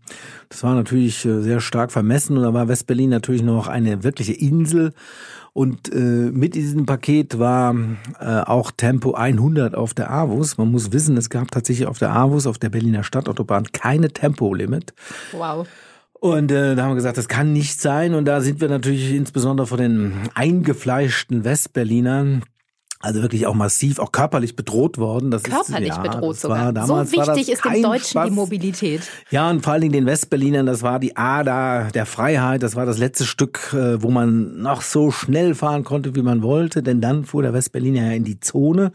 das 0.48 0.64
war 0.64 0.74
natürlich 0.74 1.24
äh, 1.24 1.42
sehr 1.42 1.60
stark 1.60 1.92
vermessen 1.92 2.36
und 2.36 2.42
da 2.42 2.52
war 2.54 2.66
Westberlin 2.66 3.08
natürlich 3.08 3.44
noch 3.44 3.68
eine 3.68 4.02
wirkliche 4.02 4.32
Insel. 4.32 4.92
Und 5.52 5.94
äh, 5.94 5.96
mit 5.96 6.56
diesem 6.56 6.86
Paket 6.86 7.38
war 7.38 7.72
äh, 8.18 8.40
auch 8.40 8.72
Tempo 8.72 9.14
100 9.14 9.76
auf 9.76 9.94
der 9.94 10.10
AWUS. 10.10 10.58
Man 10.58 10.72
muss 10.72 10.90
wissen, 10.90 11.16
es 11.16 11.30
gab 11.30 11.52
tatsächlich 11.52 11.86
auf 11.86 11.98
der 11.98 12.16
AWUS, 12.16 12.48
auf 12.48 12.58
der 12.58 12.68
Berliner 12.68 13.04
Stadtautobahn, 13.04 13.70
keine 13.70 14.08
Tempolimit. 14.08 14.92
Wow. 15.30 15.68
Und 16.20 16.52
äh, 16.52 16.76
da 16.76 16.82
haben 16.82 16.90
wir 16.90 16.96
gesagt, 16.96 17.16
das 17.16 17.28
kann 17.28 17.54
nicht 17.54 17.80
sein. 17.80 18.14
Und 18.14 18.26
da 18.26 18.42
sind 18.42 18.60
wir 18.60 18.68
natürlich 18.68 19.12
insbesondere 19.12 19.66
von 19.66 19.78
den 19.78 20.12
eingefleischten 20.34 21.44
Westberlinern 21.44 22.42
also 23.02 23.22
wirklich 23.22 23.46
auch 23.46 23.54
massiv, 23.54 23.98
auch 23.98 24.12
körperlich 24.12 24.56
bedroht 24.56 24.98
worden. 24.98 25.30
Das 25.30 25.42
körperlich 25.42 25.88
ist, 25.88 25.96
ja, 25.96 26.02
bedroht 26.02 26.38
sogar. 26.38 26.66
War, 26.66 26.72
damals 26.74 27.10
so 27.10 27.16
wichtig 27.16 27.50
ist 27.50 27.64
dem 27.64 27.82
Deutschen 27.82 28.10
Spaß. 28.10 28.28
die 28.28 28.34
Mobilität. 28.34 29.00
Ja, 29.30 29.48
und 29.48 29.62
vor 29.62 29.72
allen 29.72 29.80
Dingen 29.80 29.94
den 29.94 30.06
Westberlinern, 30.06 30.66
das 30.66 30.82
war 30.82 30.98
die 30.98 31.16
Ader 31.16 31.88
der 31.94 32.04
Freiheit. 32.04 32.62
Das 32.62 32.76
war 32.76 32.84
das 32.84 32.98
letzte 32.98 33.24
Stück, 33.24 33.72
äh, 33.72 34.02
wo 34.02 34.10
man 34.10 34.60
noch 34.60 34.82
so 34.82 35.10
schnell 35.10 35.54
fahren 35.54 35.82
konnte, 35.82 36.14
wie 36.14 36.20
man 36.20 36.42
wollte. 36.42 36.82
Denn 36.82 37.00
dann 37.00 37.24
fuhr 37.24 37.42
der 37.42 37.54
Westberliner 37.54 38.08
ja 38.08 38.12
in 38.12 38.24
die 38.24 38.38
Zone. 38.38 38.92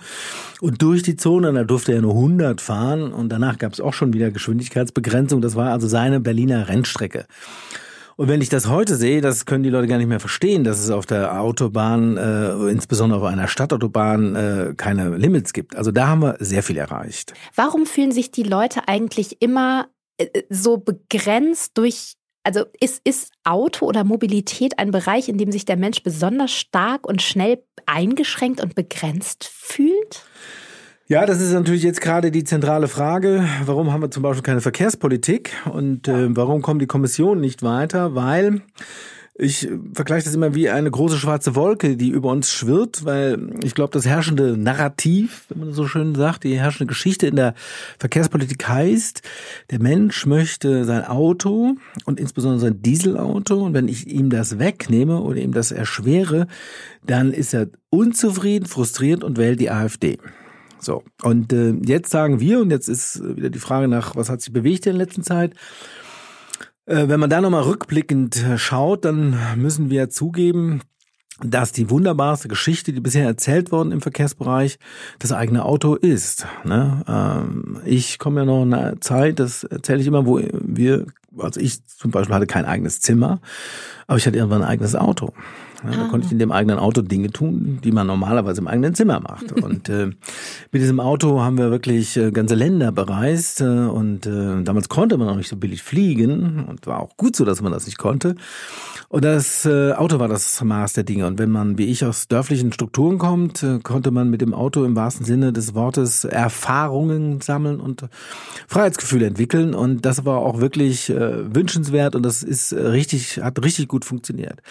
Und 0.62 0.84
durch 0.84 1.02
die 1.02 1.16
Zone, 1.16 1.52
da 1.52 1.64
durfte 1.64 1.92
er 1.92 2.02
nur 2.02 2.14
100 2.14 2.62
fahren. 2.62 3.12
Und 3.12 3.30
danach 3.30 3.58
gab 3.58 3.74
es 3.74 3.82
auch 3.82 3.94
schon 3.94 4.14
wieder 4.14 4.30
Geschwindigkeitsbegrenzung. 4.30 5.42
Das 5.42 5.56
war 5.56 5.72
also 5.72 5.88
seine 5.88 6.20
Berliner 6.20 6.70
Rennstrecke. 6.70 7.26
Und 8.18 8.30
wenn 8.30 8.42
ich 8.42 8.50
das 8.50 8.70
heute 8.70 8.96
sehe, 8.96 9.20
das 9.20 9.46
können 9.46 9.64
die 9.64 9.70
Leute 9.70 9.88
gar 9.88 9.98
nicht 9.98 10.08
mehr 10.08 10.22
verstehen, 10.22 10.64
dass 10.64 10.80
es 10.80 10.90
auf 10.90 11.06
der 11.06 11.42
Autobahn, 11.42 12.16
äh, 12.16 12.72
insbesondere 12.72 13.20
auf 13.20 13.26
einer 13.26 13.48
Stadtautobahn, 13.48 14.36
äh, 14.36 14.74
keine 14.78 15.18
Limits 15.18 15.52
gibt. 15.52 15.76
Also 15.76 15.92
da 15.92 16.08
haben 16.08 16.22
wir 16.22 16.38
sehr 16.40 16.64
viel 16.64 16.78
erreicht. 16.78 17.34
Warum 17.56 17.86
fühlen 17.86 18.14
sich 18.14 18.32
die 18.32 18.44
Leute 18.44 18.88
eigentlich 18.88 19.42
immer 19.42 19.88
äh, 20.18 20.44
so 20.50 20.78
begrenzt 20.78 21.78
durch 21.78 22.16
also 22.46 22.64
ist, 22.80 23.02
ist 23.04 23.32
Auto 23.44 23.88
oder 23.88 24.04
Mobilität 24.04 24.78
ein 24.78 24.92
Bereich, 24.92 25.30
in 25.30 25.40
dem 25.40 25.52
sich 25.52 25.66
der 25.66 25.78
Mensch 25.78 26.04
besonders 26.04 26.52
stark 26.52 27.08
und 27.08 27.24
schnell 27.24 27.64
eingeschränkt 27.88 28.62
und 28.62 28.76
begrenzt 28.76 29.46
fühlt? 29.52 30.24
Ja, 31.08 31.28
das 31.28 31.40
ist 31.40 31.54
natürlich 31.54 31.84
jetzt 31.84 32.02
gerade 32.02 32.32
die 32.32 32.44
zentrale 32.44 32.88
Frage. 32.88 33.48
Warum 33.64 33.94
haben 33.94 34.02
wir 34.02 34.10
zum 34.10 34.24
Beispiel 34.24 34.42
keine 34.42 34.62
Verkehrspolitik 34.62 35.52
und 35.72 36.08
äh, 36.08 36.36
warum 36.36 36.64
kommt 36.64 36.82
die 36.82 36.88
Kommission 36.88 37.40
nicht 37.40 37.62
weiter? 37.62 38.16
Weil 38.16 38.64
ich 39.36 39.70
vergleiche 39.94 40.26
das 40.26 40.34
immer 40.34 40.56
wie 40.56 40.68
eine 40.68 40.90
große 40.90 41.18
schwarze 41.18 41.54
Wolke, 41.54 41.96
die 41.96 42.10
über 42.10 42.32
uns 42.32 42.50
schwirrt, 42.52 43.06
weil 43.06 43.52
ich 43.64 43.76
glaube, 43.76 43.92
das 43.92 44.08
herrschende 44.08 44.58
Narrativ, 44.58 45.46
wenn 45.50 45.60
man 45.60 45.74
so 45.74 45.86
schön 45.88 46.16
sagt, 46.16 46.44
die 46.44 46.58
herrschende 46.58 46.88
Geschichte 46.88 47.28
in 47.28 47.36
der 47.36 47.54
Verkehrspolitik 48.00 48.68
heißt, 48.68 49.22
der 49.70 49.80
Mensch 49.80 50.26
möchte 50.26 50.86
sein 50.86 51.06
Auto 51.06 51.76
und 52.06 52.20
insbesondere 52.20 52.62
sein 52.62 52.82
Dieselauto 52.82 53.64
und 53.64 53.76
wenn 53.76 53.90
ich 53.90 54.08
ihm 54.08 54.32
das 54.32 54.58
wegnehme 54.58 55.20
oder 55.20 55.38
ihm 55.38 55.52
das 55.52 55.72
erschwere, 55.72 56.48
dann 57.06 57.32
ist 57.32 57.54
er 57.54 57.68
unzufrieden, 57.92 58.66
frustriert 58.66 59.24
und 59.24 59.38
wählt 59.38 59.60
die 59.60 59.70
AfD. 59.70 60.18
So, 60.80 61.04
und 61.24 61.54
äh, 61.54 61.74
jetzt 61.86 62.12
sagen 62.12 62.40
wir, 62.40 62.60
und 62.60 62.72
jetzt 62.72 62.88
ist 62.88 63.22
wieder 63.24 63.50
die 63.50 63.60
Frage 63.60 63.88
nach, 63.88 64.16
was 64.16 64.30
hat 64.30 64.42
sich 64.42 64.54
bewegt 64.54 64.86
in 64.86 64.98
der 64.98 65.06
letzten 65.06 65.24
Zeit. 65.24 65.54
Äh, 66.86 67.08
wenn 67.08 67.20
man 67.20 67.30
da 67.30 67.42
nochmal 67.42 67.64
rückblickend 67.64 68.44
äh, 68.44 68.58
schaut, 68.58 69.06
dann 69.06 69.38
müssen 69.56 69.90
wir 69.90 70.10
zugeben, 70.10 70.82
dass 71.44 71.72
die 71.72 71.90
wunderbarste 71.90 72.48
Geschichte, 72.48 72.94
die 72.94 73.02
bisher 73.02 73.26
erzählt 73.26 73.72
worden 73.72 73.92
im 73.92 74.02
Verkehrsbereich, 74.02 74.80
das 75.20 75.32
eigene 75.32 75.66
Auto 75.66 75.96
ist. 75.96 76.46
Ne? 76.64 77.04
Ähm, 77.08 77.80
ich 77.84 78.20
komme 78.20 78.42
ja 78.42 78.46
noch 78.46 78.64
in 78.64 78.74
einer 78.74 79.02
Zeit, 79.02 79.40
das 79.40 79.64
erzähle 79.64 80.02
ich 80.02 80.08
immer, 80.08 80.26
wo 80.26 80.40
wir, 80.52 81.06
also 81.38 81.60
ich 81.60 81.86
zum 81.86 82.12
Beispiel 82.12 82.36
hatte 82.36 82.48
kein 82.48 82.66
eigenes 82.66 83.02
Zimmer, 83.02 83.40
aber 84.08 84.18
ich 84.18 84.26
hatte 84.26 84.38
irgendwann 84.38 84.64
ein 84.64 84.70
eigenes 84.70 84.96
Auto. 84.96 85.34
Ja, 85.84 85.92
da 85.98 86.08
konnte 86.08 86.26
ich 86.26 86.32
in 86.32 86.40
dem 86.40 86.52
eigenen 86.52 86.80
Auto 86.80 87.02
Dinge 87.02 87.32
tun, 87.32 87.80
die 87.84 87.92
man 87.92 88.08
normalerweise 88.08 88.62
im 88.62 88.68
eigenen 88.68 88.96
Zimmer 88.96 89.20
macht. 89.20 89.52
Und 89.64 89.90
äh, 89.90 90.08
mit 90.72 90.82
diesem 90.82 91.00
Auto 91.00 91.42
haben 91.42 91.58
wir 91.58 91.70
wirklich 91.70 92.18
äh, 92.18 92.32
ganze 92.32 92.56
Länder 92.56 92.92
bereist 92.92 93.62
äh, 93.62 93.66
und 93.66 94.26
äh, 94.26 94.64
damals 94.64 94.90
konnte 94.90 95.18
man 95.18 95.30
auch 95.30 95.36
nicht 95.36 95.50
so 95.50 95.56
billig 95.56 95.84
fliegen 95.84 96.66
und 96.66 96.88
war 96.88 97.00
auch 97.00 97.18
gut 97.18 97.36
so, 97.36 97.46
dass 97.46 97.62
man 97.62 97.72
das 97.72 97.86
nicht 97.86 97.98
konnte. 97.98 98.36
Und 99.10 99.24
das 99.24 99.66
äh, 99.66 99.94
Auto 99.94 100.20
war 100.20 100.28
das 100.28 100.62
Maß 100.62 100.94
der 100.94 101.04
Dinge. 101.04 101.28
Und 101.28 101.40
wenn 101.40 101.52
man, 101.52 101.78
wie 101.78 101.86
ich, 101.86 102.04
aus 102.06 102.28
dörflichen 102.28 102.74
Strukturen 102.74 103.18
kommt, 103.18 103.64
äh, 103.64 103.80
konnte 103.80 104.12
man 104.12 104.30
mit 104.30 104.42
dem 104.42 104.54
Auto 104.54 104.84
im 104.84 104.96
wahrsten 104.96 105.26
Sinne 105.26 105.54
des 105.54 105.76
Wortes 105.76 106.26
Erfahrungen 106.26 107.42
sammeln 107.42 107.80
und 107.80 108.06
Freiheitsgefühle 108.68 109.28
entwickeln. 109.28 109.74
Und 109.74 110.06
das 110.06 110.26
war 110.26 110.40
auch 110.40 110.60
wirklich 110.60 111.10
äh, 111.10 111.14
wünschenswert 111.54 112.16
und 112.16 112.24
das 112.24 112.44
ist 112.44 112.72
äh, 112.72 112.82
richtig, 112.88 113.42
hat 113.42 113.64
richtig 113.64 113.88
gut 113.88 114.06
funktioniert. 114.06 114.62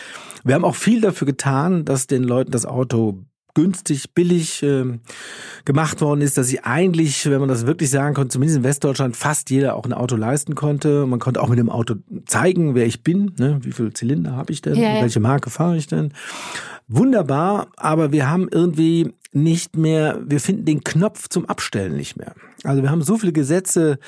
Wir 0.44 0.54
haben 0.54 0.64
auch 0.64 0.76
viel 0.76 1.00
dafür 1.00 1.26
getan, 1.26 1.84
dass 1.84 2.06
den 2.06 2.24
Leuten 2.24 2.50
das 2.50 2.66
Auto 2.66 3.24
günstig, 3.54 4.12
billig 4.14 4.62
äh, 4.62 4.98
gemacht 5.64 6.00
worden 6.00 6.20
ist, 6.20 6.36
dass 6.36 6.48
sie 6.48 6.60
eigentlich, 6.60 7.28
wenn 7.28 7.40
man 7.40 7.48
das 7.48 7.66
wirklich 7.66 7.90
sagen 7.90 8.14
konnte, 8.14 8.32
zumindest 8.32 8.58
in 8.58 8.64
Westdeutschland 8.64 9.16
fast 9.16 9.50
jeder 9.50 9.76
auch 9.76 9.84
ein 9.84 9.92
Auto 9.92 10.16
leisten 10.16 10.54
konnte. 10.54 11.06
Man 11.06 11.20
konnte 11.20 11.40
auch 11.40 11.48
mit 11.48 11.58
dem 11.58 11.70
Auto 11.70 11.94
zeigen, 12.26 12.74
wer 12.74 12.86
ich 12.86 13.02
bin, 13.02 13.32
ne? 13.38 13.58
wie 13.62 13.72
viel 13.72 13.92
Zylinder 13.92 14.32
habe 14.32 14.52
ich 14.52 14.62
denn, 14.62 14.74
Ja, 14.74 14.96
ja. 14.96 15.02
welche 15.02 15.20
Marke 15.20 15.50
fahre 15.50 15.76
ich 15.76 15.86
denn. 15.86 16.12
Wunderbar, 16.86 17.68
aber 17.76 18.12
wir 18.12 18.28
haben 18.28 18.48
irgendwie 18.50 19.14
nicht 19.32 19.76
mehr, 19.76 20.20
wir 20.24 20.38
finden 20.38 20.64
den 20.64 20.84
Knopf 20.84 21.28
zum 21.28 21.46
Abstellen 21.46 21.96
nicht 21.96 22.16
mehr. 22.16 22.34
Also 22.62 22.82
wir 22.82 22.90
haben 22.90 23.02
so 23.02 23.16
viele 23.16 23.32
Gesetze 23.32 23.98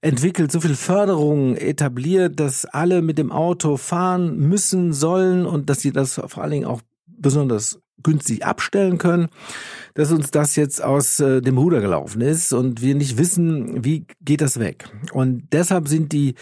entwickelt, 0.00 0.52
so 0.52 0.60
viel 0.60 0.74
Förderungen 0.74 1.56
etabliert, 1.56 2.38
dass 2.38 2.66
alle 2.66 3.00
mit 3.00 3.16
dem 3.16 3.32
Auto 3.32 3.76
fahren 3.76 4.36
müssen, 4.36 4.92
sollen 4.92 5.46
und 5.46 5.70
dass 5.70 5.80
sie 5.80 5.92
das 5.92 6.20
vor 6.26 6.42
allen 6.42 6.52
Dingen 6.52 6.66
auch 6.66 6.82
besonders 7.06 7.80
günstig 8.02 8.44
abstellen 8.44 8.98
können, 8.98 9.28
dass 9.94 10.12
uns 10.12 10.30
das 10.30 10.54
jetzt 10.56 10.84
aus 10.84 11.18
äh, 11.20 11.40
dem 11.40 11.56
Ruder 11.56 11.80
gelaufen 11.80 12.20
ist 12.20 12.52
und 12.52 12.82
wir 12.82 12.94
nicht 12.94 13.16
wissen, 13.18 13.84
wie 13.84 14.04
geht 14.20 14.42
das 14.42 14.60
weg. 14.60 14.84
Und 15.12 15.48
deshalb 15.52 15.88
sind 15.88 16.12
die 16.12 16.34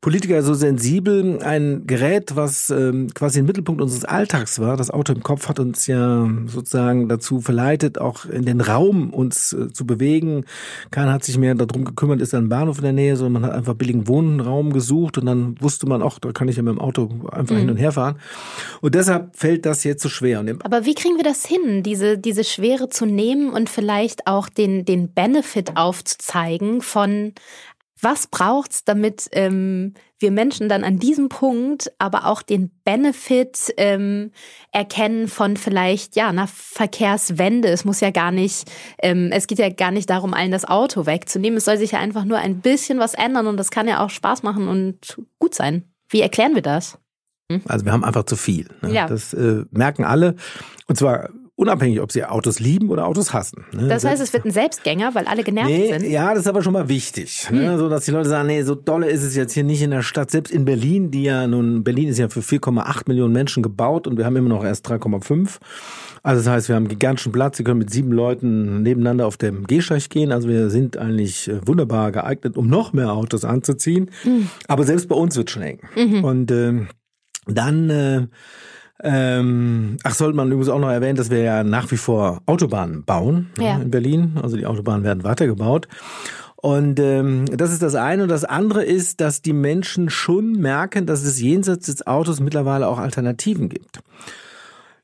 Politiker 0.00 0.42
so 0.42 0.54
sensibel. 0.54 1.38
Ein 1.42 1.86
Gerät, 1.86 2.34
was 2.34 2.70
ähm, 2.70 3.08
quasi 3.14 3.38
im 3.38 3.46
Mittelpunkt 3.46 3.80
unseres 3.80 4.04
Alltags 4.04 4.58
war, 4.58 4.76
das 4.76 4.90
Auto 4.90 5.12
im 5.12 5.22
Kopf, 5.22 5.48
hat 5.48 5.60
uns 5.60 5.86
ja 5.86 6.28
sozusagen 6.46 7.08
dazu 7.08 7.40
verleitet, 7.40 7.98
auch 7.98 8.24
in 8.24 8.44
den 8.44 8.60
Raum 8.60 9.10
uns 9.10 9.52
äh, 9.52 9.72
zu 9.72 9.86
bewegen. 9.86 10.44
Keiner 10.90 11.12
hat 11.12 11.24
sich 11.24 11.38
mehr 11.38 11.54
darum 11.54 11.84
gekümmert, 11.84 12.20
ist 12.20 12.34
ein 12.34 12.48
Bahnhof 12.48 12.78
in 12.78 12.84
der 12.84 12.92
Nähe, 12.92 13.16
sondern 13.16 13.42
man 13.42 13.50
hat 13.50 13.56
einfach 13.56 13.74
billigen 13.74 14.08
Wohnraum 14.08 14.72
gesucht 14.72 15.16
und 15.18 15.26
dann 15.26 15.54
wusste 15.60 15.86
man, 15.86 16.02
auch, 16.02 16.18
da 16.18 16.32
kann 16.32 16.48
ich 16.48 16.56
ja 16.56 16.62
mit 16.62 16.74
dem 16.74 16.80
Auto 16.80 17.28
einfach 17.30 17.56
hin 17.56 17.70
und 17.70 17.76
her 17.76 17.92
fahren. 17.92 18.16
Und 18.80 18.96
deshalb 18.96 19.36
fällt 19.36 19.64
das 19.64 19.84
jetzt 19.84 20.02
so 20.02 20.08
schwer. 20.08 20.44
Aber 20.64 20.84
wie 20.84 20.95
kriegen 20.96 21.16
wir 21.16 21.24
das 21.24 21.46
hin, 21.46 21.82
diese, 21.82 22.18
diese 22.18 22.42
Schwere 22.42 22.88
zu 22.88 23.06
nehmen 23.06 23.50
und 23.50 23.70
vielleicht 23.70 24.26
auch 24.26 24.48
den, 24.48 24.84
den 24.84 25.12
Benefit 25.14 25.76
aufzuzeigen 25.76 26.82
von 26.82 27.34
was 28.00 28.26
braucht's, 28.26 28.84
damit 28.84 29.28
ähm, 29.32 29.94
wir 30.18 30.30
Menschen 30.30 30.68
dann 30.68 30.84
an 30.84 30.98
diesem 30.98 31.28
Punkt 31.28 31.90
aber 31.98 32.26
auch 32.26 32.42
den 32.42 32.70
Benefit 32.84 33.72
ähm, 33.78 34.32
erkennen 34.70 35.28
von 35.28 35.56
vielleicht 35.56 36.14
ja 36.14 36.28
einer 36.28 36.46
Verkehrswende. 36.46 37.68
Es 37.68 37.84
muss 37.84 38.00
ja 38.00 38.10
gar 38.10 38.32
nicht, 38.32 38.70
ähm, 39.02 39.30
es 39.32 39.46
geht 39.46 39.58
ja 39.58 39.70
gar 39.70 39.90
nicht 39.90 40.10
darum, 40.10 40.34
allen 40.34 40.50
das 40.50 40.66
Auto 40.66 41.06
wegzunehmen. 41.06 41.56
Es 41.56 41.64
soll 41.64 41.78
sich 41.78 41.92
ja 41.92 41.98
einfach 41.98 42.24
nur 42.24 42.38
ein 42.38 42.60
bisschen 42.60 42.98
was 42.98 43.14
ändern 43.14 43.46
und 43.46 43.56
das 43.56 43.70
kann 43.70 43.88
ja 43.88 44.04
auch 44.04 44.10
Spaß 44.10 44.42
machen 44.42 44.68
und 44.68 45.16
gut 45.38 45.54
sein. 45.54 45.90
Wie 46.08 46.20
erklären 46.20 46.54
wir 46.54 46.62
das? 46.62 46.98
Also 47.68 47.84
wir 47.84 47.92
haben 47.92 48.04
einfach 48.04 48.24
zu 48.24 48.36
viel. 48.36 48.66
Ne? 48.82 48.92
Ja. 48.92 49.06
Das 49.06 49.32
äh, 49.34 49.64
merken 49.70 50.04
alle. 50.04 50.34
Und 50.88 50.96
zwar 50.96 51.30
unabhängig, 51.54 52.00
ob 52.02 52.12
sie 52.12 52.22
Autos 52.24 52.60
lieben 52.60 52.90
oder 52.90 53.06
Autos 53.06 53.32
hassen. 53.32 53.64
Ne? 53.72 53.88
Das 53.88 54.04
heißt, 54.04 54.20
es 54.20 54.32
wird 54.34 54.44
ein 54.44 54.50
Selbstgänger, 54.50 55.14
weil 55.14 55.26
alle 55.26 55.42
genervt 55.42 55.70
Nee, 55.70 55.90
sind. 55.90 56.04
ja, 56.10 56.30
das 56.34 56.40
ist 56.40 56.48
aber 56.48 56.62
schon 56.62 56.74
mal 56.74 56.90
wichtig, 56.90 57.48
ne? 57.50 57.78
so 57.78 57.88
dass 57.88 58.04
die 58.04 58.10
Leute 58.10 58.28
sagen, 58.28 58.46
nee, 58.48 58.62
so 58.62 58.74
dolle 58.74 59.08
ist 59.08 59.22
es 59.22 59.34
jetzt 59.34 59.54
hier 59.54 59.64
nicht 59.64 59.80
in 59.80 59.90
der 59.90 60.02
Stadt. 60.02 60.30
Selbst 60.30 60.52
in 60.52 60.66
Berlin, 60.66 61.10
die 61.10 61.22
ja 61.22 61.46
nun, 61.46 61.82
Berlin 61.82 62.08
ist 62.08 62.18
ja 62.18 62.28
für 62.28 62.40
4,8 62.40 63.04
Millionen 63.06 63.32
Menschen 63.32 63.62
gebaut 63.62 64.06
und 64.06 64.18
wir 64.18 64.26
haben 64.26 64.36
immer 64.36 64.50
noch 64.50 64.64
erst 64.64 64.86
3,5. 64.86 65.56
Also 66.22 66.42
das 66.44 66.52
heißt, 66.52 66.68
wir 66.68 66.74
haben 66.74 66.82
einen 66.82 66.88
gigantischen 66.90 67.32
Platz. 67.32 67.56
Sie 67.56 67.64
können 67.64 67.78
mit 67.78 67.88
sieben 67.90 68.12
Leuten 68.12 68.82
nebeneinander 68.82 69.26
auf 69.26 69.36
dem 69.38 69.66
Gehsteig 69.66 70.10
gehen. 70.10 70.32
Also 70.32 70.48
wir 70.48 70.68
sind 70.68 70.98
eigentlich 70.98 71.48
äh, 71.48 71.66
wunderbar 71.66 72.12
geeignet, 72.12 72.56
um 72.58 72.68
noch 72.68 72.92
mehr 72.92 73.12
Autos 73.12 73.44
anzuziehen. 73.46 74.10
Aber 74.68 74.84
selbst 74.84 75.08
bei 75.08 75.14
uns 75.16 75.36
wird 75.36 75.50
schon 75.50 75.62
eng. 75.62 75.78
Und 76.22 76.50
ähm, 76.50 76.88
dann 77.46 77.90
äh, 77.90 78.26
ähm, 79.02 79.98
ach, 80.04 80.14
sollte 80.14 80.36
man 80.36 80.48
übrigens 80.48 80.68
auch 80.68 80.78
noch 80.78 80.90
erwähnen, 80.90 81.16
dass 81.16 81.30
wir 81.30 81.40
ja 81.40 81.64
nach 81.64 81.90
wie 81.90 81.96
vor 81.96 82.40
Autobahnen 82.46 83.04
bauen 83.04 83.50
ne, 83.58 83.64
Ja. 83.64 83.76
in 83.76 83.90
Berlin. 83.90 84.38
Also 84.42 84.56
die 84.56 84.66
Autobahnen 84.66 85.04
werden 85.04 85.22
weitergebaut. 85.24 85.86
Und 86.56 86.98
ähm, 86.98 87.44
das 87.52 87.72
ist 87.72 87.82
das 87.82 87.94
eine. 87.94 88.22
Und 88.22 88.30
das 88.30 88.44
andere 88.44 88.82
ist, 88.82 89.20
dass 89.20 89.42
die 89.42 89.52
Menschen 89.52 90.08
schon 90.08 90.52
merken, 90.52 91.06
dass 91.06 91.22
es 91.22 91.40
jenseits 91.40 91.86
des 91.86 92.06
Autos 92.06 92.40
mittlerweile 92.40 92.88
auch 92.88 92.98
Alternativen 92.98 93.68
gibt. 93.68 94.00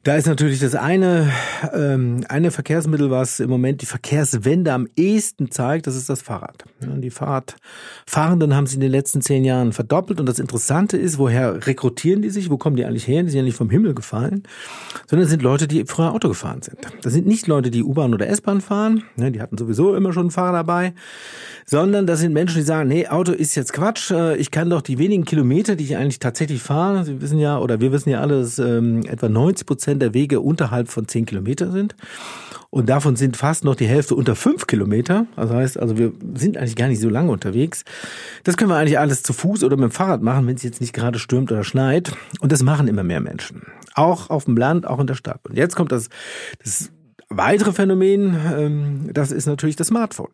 Da 0.05 0.17
ist 0.17 0.27
natürlich 0.27 0.59
das 0.59 0.75
eine, 0.75 1.31
ähm, 1.73 2.25
eine 2.29 2.51
Verkehrsmittel, 2.51 3.13
was 3.13 3.39
im 3.39 3.49
Moment 3.49 3.83
die 3.83 3.87
Verkehrswende 3.87 4.73
am 4.73 4.89
ehesten 4.97 5.53
zeigt, 5.53 5.87
das 5.87 5.95
ist 5.95 6.11
das 6.11 6.23
Fahrrad. 6.23 6.65
Die 6.81 7.11
Fahrradfahrenden 7.11 8.57
haben 8.57 8.67
sich 8.67 8.75
in 8.75 8.81
den 8.81 8.91
letzten 8.91 9.23
zehn 9.23 9.45
Jahren 9.45 9.73
verdoppelt 9.73 10.19
und 10.19 10.27
das 10.27 10.41
Interessante 10.41 10.97
ist, 10.97 11.19
woher 11.19 11.69
rekrutieren 11.69 12.21
die 12.21 12.31
sich, 12.31 12.51
wo 12.51 12.57
kommen 12.57 12.75
die 12.75 12.85
eigentlich 12.85 13.07
her? 13.07 13.23
Die 13.23 13.31
sind 13.31 13.39
ja 13.39 13.45
nicht 13.45 13.57
vom 13.57 13.71
Himmel 13.71 13.95
gefallen, 13.95 14.43
sondern 15.09 15.29
sind 15.29 15.41
Leute, 15.41 15.69
die 15.69 15.85
früher 15.87 16.13
Auto 16.13 16.27
gefahren 16.27 16.63
sind. 16.63 16.79
Das 17.03 17.13
sind 17.13 17.29
nicht 17.29 17.47
Leute, 17.47 17.71
die 17.71 17.85
U-Bahn 17.85 18.13
oder 18.13 18.27
S-Bahn 18.27 18.61
fahren, 18.61 19.05
ne, 19.15 19.31
die 19.31 19.41
hatten 19.41 19.57
sowieso 19.57 19.95
immer 19.95 20.13
schon 20.13 20.27
ein 20.27 20.31
Fahrer 20.33 20.53
dabei, 20.53 20.95
sondern 21.65 22.09
das 22.09 22.19
sind 22.19 22.33
Menschen, 22.33 22.57
die 22.57 22.63
sagen, 22.63 22.89
nee, 22.89 23.07
Auto 23.07 23.31
ist 23.31 23.55
jetzt 23.55 23.73
Quatsch, 23.73 24.11
äh, 24.11 24.37
ich 24.37 24.51
kann 24.51 24.69
doch 24.69 24.83
die 24.83 24.99
wenigen 24.99 25.25
Kilometer, 25.25 25.77
die 25.77 25.85
ich 25.85 25.97
eigentlich 25.97 26.19
tatsächlich 26.19 26.61
fahre, 26.61 27.05
Sie 27.05 27.21
wissen 27.21 27.39
ja, 27.39 27.61
oder 27.61 27.81
wir 27.81 27.93
wissen 27.93 28.11
ja 28.11 28.21
alle, 28.21 28.41
dass 28.41 28.59
ähm, 28.59 29.03
etwa 29.07 29.29
90 29.29 29.65
Prozent 29.65 29.92
Prozent 29.93 30.03
der 30.03 30.15
Wege 30.15 30.41
unterhalb 30.41 30.89
von 30.89 31.07
zehn 31.07 31.27
Kilometer 31.27 31.71
sind. 31.71 31.95
Und 32.71 32.89
davon 32.89 33.17
sind 33.17 33.37
fast 33.37 33.65
noch 33.65 33.75
die 33.75 33.87
Hälfte 33.87 34.15
unter 34.15 34.35
fünf 34.35 34.67
Kilometer. 34.67 35.27
Das 35.37 35.51
heißt, 35.51 35.79
also 35.79 35.99
wir 35.99 36.13
sind 36.35 36.57
eigentlich 36.57 36.77
gar 36.77 36.89
nicht 36.89 37.01
so 37.01 37.11
lange 37.11 37.31
unterwegs. 37.31 37.85
Das 38.45 38.57
können 38.57 38.71
wir 38.71 38.77
eigentlich 38.77 38.99
alles 38.99 39.23
zu 39.23 39.35
Fuß 39.35 39.63
oder 39.65 39.77
mit 39.77 39.85
dem 39.85 39.91
Fahrrad 39.91 40.23
machen, 40.23 40.47
wenn 40.47 40.57
es 40.57 40.63
jetzt 40.63 40.81
nicht 40.81 40.95
gerade 40.95 41.19
stürmt 41.19 41.53
oder 41.53 41.65
schneit. 41.65 42.17
Und 42.41 42.51
das 42.51 42.63
machen 42.63 42.89
immer 42.89 43.03
mehr 43.03 43.21
Menschen. 43.21 43.67
Auch 43.95 44.31
auf 44.31 44.47
dem 44.47 44.57
Land, 44.57 44.87
auch 44.87 45.01
in 45.01 45.07
der 45.07 45.15
Stadt. 45.15 45.41
Und 45.47 45.59
jetzt 45.59 45.77
kommt 45.77 45.93
das, 45.93 46.09
das 46.65 46.91
weitere 47.29 47.73
Phänomen, 47.73 48.35
ähm, 48.57 49.11
das 49.13 49.33
ist 49.33 49.45
natürlich 49.45 49.77
das 49.77 49.89
Smartphone. 49.89 50.31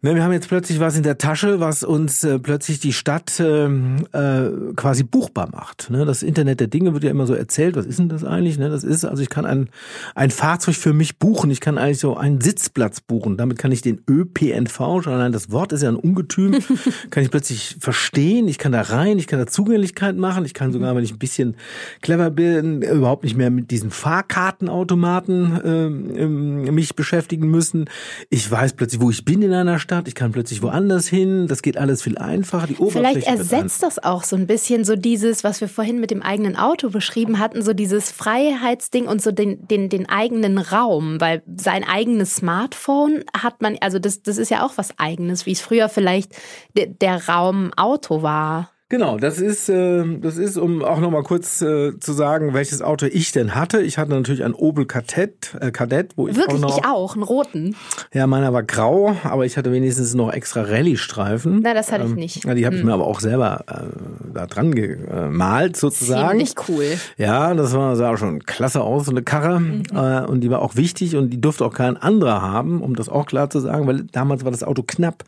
Ne, 0.00 0.14
wir 0.14 0.22
haben 0.22 0.30
jetzt 0.30 0.46
plötzlich 0.46 0.78
was 0.78 0.96
in 0.96 1.02
der 1.02 1.18
Tasche, 1.18 1.58
was 1.58 1.82
uns 1.82 2.22
äh, 2.22 2.38
plötzlich 2.38 2.78
die 2.78 2.92
Stadt 2.92 3.40
ähm, 3.40 4.06
äh, 4.12 4.72
quasi 4.76 5.02
buchbar 5.02 5.48
macht. 5.50 5.90
Ne? 5.90 6.04
Das 6.04 6.22
Internet 6.22 6.60
der 6.60 6.68
Dinge 6.68 6.92
wird 6.92 7.02
ja 7.02 7.10
immer 7.10 7.26
so 7.26 7.34
erzählt. 7.34 7.74
Was 7.74 7.84
ist 7.84 7.98
denn 7.98 8.08
das 8.08 8.22
eigentlich? 8.22 8.58
Ne? 8.58 8.70
Das 8.70 8.84
ist, 8.84 9.04
also 9.04 9.20
ich 9.24 9.28
kann 9.28 9.44
ein, 9.44 9.70
ein 10.14 10.30
Fahrzeug 10.30 10.76
für 10.76 10.92
mich 10.92 11.18
buchen. 11.18 11.50
Ich 11.50 11.58
kann 11.58 11.78
eigentlich 11.78 11.98
so 11.98 12.16
einen 12.16 12.40
Sitzplatz 12.40 13.00
buchen. 13.00 13.36
Damit 13.36 13.58
kann 13.58 13.72
ich 13.72 13.82
den 13.82 14.00
ÖPNV, 14.08 15.02
schon 15.02 15.12
allein 15.12 15.32
das 15.32 15.50
Wort 15.50 15.72
ist 15.72 15.82
ja 15.82 15.88
ein 15.88 15.96
Ungetüm, 15.96 16.52
kann 17.10 17.24
ich 17.24 17.32
plötzlich 17.32 17.76
verstehen. 17.80 18.46
Ich 18.46 18.58
kann 18.58 18.70
da 18.70 18.82
rein, 18.82 19.18
ich 19.18 19.26
kann 19.26 19.40
da 19.40 19.48
Zugänglichkeit 19.48 20.16
machen. 20.16 20.44
Ich 20.44 20.54
kann 20.54 20.72
sogar, 20.72 20.94
wenn 20.94 21.02
ich 21.02 21.12
ein 21.12 21.18
bisschen 21.18 21.56
clever 22.02 22.30
bin, 22.30 22.82
überhaupt 22.82 23.24
nicht 23.24 23.36
mehr 23.36 23.50
mit 23.50 23.72
diesen 23.72 23.90
Fahrkartenautomaten 23.90 25.60
äh, 25.64 26.26
mich 26.70 26.94
beschäftigen 26.94 27.50
müssen. 27.50 27.86
Ich 28.30 28.48
weiß 28.48 28.74
plötzlich, 28.74 29.00
wo 29.00 29.10
ich 29.10 29.24
bin 29.24 29.42
in 29.42 29.52
einer 29.52 29.80
Stadt. 29.80 29.87
Stadt, 29.88 30.06
ich 30.06 30.14
kann 30.14 30.32
plötzlich 30.32 30.60
woanders 30.60 31.08
hin, 31.08 31.46
das 31.46 31.62
geht 31.62 31.78
alles 31.78 32.02
viel 32.02 32.18
einfacher. 32.18 32.66
Die 32.66 32.74
Vielleicht 32.74 33.26
ersetzt 33.26 33.82
das 33.82 33.98
auch 33.98 34.22
so 34.22 34.36
ein 34.36 34.46
bisschen 34.46 34.84
so 34.84 34.96
dieses, 34.96 35.44
was 35.44 35.62
wir 35.62 35.68
vorhin 35.68 35.98
mit 35.98 36.10
dem 36.10 36.20
eigenen 36.20 36.56
Auto 36.56 36.90
beschrieben 36.90 37.38
hatten, 37.38 37.62
so 37.62 37.72
dieses 37.72 38.10
Freiheitsding 38.10 39.06
und 39.06 39.22
so 39.22 39.32
den, 39.32 39.66
den, 39.66 39.88
den 39.88 40.06
eigenen 40.06 40.58
Raum, 40.58 41.22
weil 41.22 41.42
sein 41.56 41.84
eigenes 41.84 42.36
Smartphone 42.36 43.24
hat 43.34 43.62
man, 43.62 43.78
also 43.80 43.98
das, 43.98 44.22
das 44.22 44.36
ist 44.36 44.50
ja 44.50 44.62
auch 44.62 44.72
was 44.76 44.98
eigenes, 44.98 45.46
wie 45.46 45.52
es 45.52 45.62
früher 45.62 45.88
vielleicht 45.88 46.36
der, 46.76 46.88
der 46.88 47.26
Raum 47.26 47.72
Auto 47.74 48.20
war. 48.20 48.70
Genau, 48.90 49.18
das 49.18 49.38
ist, 49.38 49.68
äh, 49.68 50.02
das 50.18 50.38
ist, 50.38 50.56
um 50.56 50.82
auch 50.82 50.98
nochmal 50.98 51.22
kurz 51.22 51.60
äh, 51.60 52.00
zu 52.00 52.14
sagen, 52.14 52.54
welches 52.54 52.80
Auto 52.80 53.04
ich 53.04 53.32
denn 53.32 53.54
hatte. 53.54 53.82
Ich 53.82 53.98
hatte 53.98 54.12
natürlich 54.12 54.44
ein 54.44 54.54
Opel 54.54 54.86
Kadett, 54.86 55.54
äh, 55.60 55.70
Kadett, 55.70 56.12
wo 56.16 56.26
ich 56.26 56.36
Wirklich, 56.36 56.56
auch 56.56 56.68
noch, 56.70 56.78
ich 56.78 56.84
auch, 56.86 57.14
einen 57.14 57.22
roten. 57.22 57.76
Ja, 58.14 58.26
meiner 58.26 58.54
war 58.54 58.62
grau, 58.62 59.14
aber 59.24 59.44
ich 59.44 59.58
hatte 59.58 59.72
wenigstens 59.72 60.14
noch 60.14 60.32
extra 60.32 60.62
Rallye-Streifen. 60.62 61.60
Nein, 61.60 61.74
das 61.74 61.92
hatte 61.92 62.04
ähm, 62.04 62.12
ich 62.12 62.16
nicht. 62.16 62.44
Ja, 62.46 62.54
die 62.54 62.64
habe 62.64 62.76
ich 62.76 62.80
hm. 62.80 62.88
mir 62.88 62.94
aber 62.94 63.06
auch 63.06 63.20
selber 63.20 63.62
äh, 63.66 64.32
da 64.32 64.46
dran 64.46 64.74
gemalt 64.74 65.76
sozusagen. 65.76 66.38
Ziemlich 66.38 66.54
cool. 66.70 66.86
Ja, 67.18 67.52
das 67.52 67.74
war, 67.74 67.94
sah 67.94 68.16
schon 68.16 68.40
klasse 68.44 68.80
aus, 68.80 69.04
so 69.04 69.10
eine 69.10 69.22
Karre. 69.22 69.60
Mhm. 69.60 69.82
Äh, 69.94 70.24
und 70.24 70.40
die 70.40 70.48
war 70.48 70.62
auch 70.62 70.76
wichtig 70.76 71.14
und 71.14 71.28
die 71.28 71.40
durfte 71.42 71.66
auch 71.66 71.74
kein 71.74 71.98
anderer 71.98 72.40
haben, 72.40 72.80
um 72.80 72.96
das 72.96 73.10
auch 73.10 73.26
klar 73.26 73.50
zu 73.50 73.60
sagen, 73.60 73.86
weil 73.86 74.04
damals 74.12 74.44
war 74.44 74.50
das 74.50 74.62
Auto 74.62 74.82
knapp. 74.82 75.24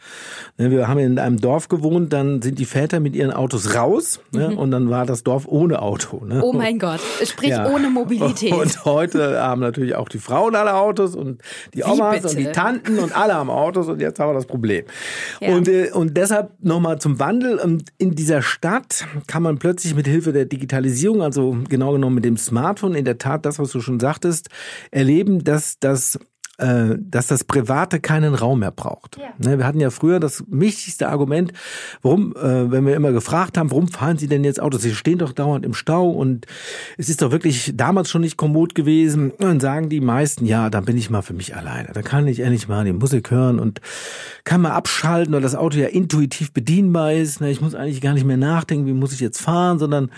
Ne, 0.57 0.71
wir 0.71 0.89
haben 0.89 0.99
in 0.99 1.19
einem 1.19 1.39
Dorf 1.39 1.69
gewohnt, 1.69 2.15
dann 2.15 2.41
sind 2.41 2.59
die 2.59 2.65
Väter 2.65 3.01
mit 3.01 3.15
ihren 3.15 3.33
Autos 3.33 3.50
Autos 3.51 3.75
raus 3.75 4.21
ne? 4.33 4.51
mhm. 4.51 4.59
und 4.59 4.71
dann 4.71 4.91
war 4.91 5.07
das 5.07 5.25
Dorf 5.25 5.47
ohne 5.47 5.83
Auto. 5.83 6.25
Ne? 6.25 6.41
Oh 6.43 6.53
mein 6.53 6.79
Gott, 6.79 7.01
sprich 7.25 7.51
ja. 7.51 7.69
ohne 7.69 7.91
Mobilität. 7.91 8.53
Und 8.53 8.85
heute 8.85 9.41
haben 9.41 9.61
natürlich 9.61 9.97
auch 9.97 10.09
die 10.09 10.19
Frauen 10.19 10.55
alle 10.55 10.75
Autos 10.75 11.17
und 11.17 11.43
die 11.75 11.83
Omas 11.83 12.25
und 12.25 12.39
die 12.39 12.53
Tanten 12.53 12.99
und 12.99 13.17
alle 13.17 13.35
haben 13.35 13.51
Autos 13.51 13.89
und 13.89 14.01
jetzt 14.01 14.21
haben 14.21 14.31
wir 14.31 14.35
das 14.35 14.47
Problem. 14.47 14.85
Ja. 15.41 15.55
Und, 15.55 15.67
äh, 15.67 15.91
und 15.91 16.17
deshalb 16.17 16.53
nochmal 16.61 17.01
zum 17.01 17.19
Wandel. 17.19 17.81
In 17.99 18.15
dieser 18.15 18.43
Stadt 18.43 19.07
kann 19.27 19.43
man 19.43 19.59
plötzlich 19.59 19.95
mit 19.95 20.07
Hilfe 20.07 20.33
der 20.33 20.45
Digitalisierung, 20.45 21.23
also 21.23 21.57
genau 21.69 21.93
genommen 21.93 22.15
mit 22.17 22.25
dem 22.25 22.37
Smartphone, 22.37 22.95
in 22.95 23.05
der 23.05 23.19
Tat 23.19 23.45
das, 23.45 23.59
was 23.59 23.73
du 23.73 23.81
schon 23.81 23.99
sagtest, 23.99 24.49
erleben, 24.91 25.43
dass 25.43 25.79
das 25.81 26.19
dass 26.99 27.27
das 27.27 27.45
Private 27.45 28.01
keinen 28.01 28.35
Raum 28.35 28.61
mehr 28.61 28.71
braucht. 28.71 29.17
Ja. 29.17 29.31
Ne, 29.39 29.59
wir 29.59 29.67
hatten 29.67 29.81
ja 29.81 29.91
früher 29.91 30.21
das 30.21 30.45
wichtigste 30.49 31.09
Argument, 31.09 31.53
warum, 32.03 32.35
äh, 32.37 32.71
wenn 32.71 32.87
wir 32.87 32.95
immer 32.95 33.13
gefragt 33.13 33.57
haben, 33.57 33.71
warum 33.71 33.89
fahren 33.89 34.19
Sie 34.19 34.29
denn 34.29 34.45
jetzt 34.45 34.61
Autos? 34.61 34.83
Sie 34.83 34.95
stehen 34.95 35.19
doch 35.19 35.33
dauernd 35.33 35.65
im 35.65 35.75
Stau 35.75 36.11
und 36.11 36.47
es 36.99 37.09
ist 37.09 37.23
doch 37.23 37.31
wirklich 37.31 37.73
damals 37.75 38.11
schon 38.11 38.21
nicht 38.21 38.37
kommod 38.37 38.75
gewesen. 38.75 39.31
Und 39.31 39.43
dann 39.43 39.61
sagen 39.61 39.89
die 39.89 40.01
meisten, 40.01 40.47
ja, 40.47 40.71
dann 40.71 40.85
bin 40.85 40.97
ich 40.97 41.11
mal 41.11 41.23
für 41.23 41.35
mich 41.35 41.57
alleine. 41.57 41.91
Da 41.93 42.03
kann 42.03 42.27
ich 42.27 42.41
endlich 42.41 42.69
mal 42.69 42.85
die 42.85 42.93
Musik 42.93 43.31
hören 43.31 43.59
und 43.59 43.81
kann 44.45 44.61
mal 44.61 44.73
abschalten, 44.73 45.33
weil 45.35 45.43
das 45.43 45.55
Auto 45.55 45.79
ja 45.79 45.89
intuitiv 45.89 46.53
bedienbar 46.53 47.13
ist. 47.13 47.41
Ne, 47.41 47.51
ich 47.51 47.61
muss 47.61 47.75
eigentlich 47.75 48.01
gar 48.01 48.15
nicht 48.15 48.27
mehr 48.27 48.37
nachdenken, 48.37 48.87
wie 48.87 48.93
muss 48.93 49.13
ich 49.13 49.21
jetzt 49.21 49.41
fahren, 49.41 49.79
sondern 49.79 50.11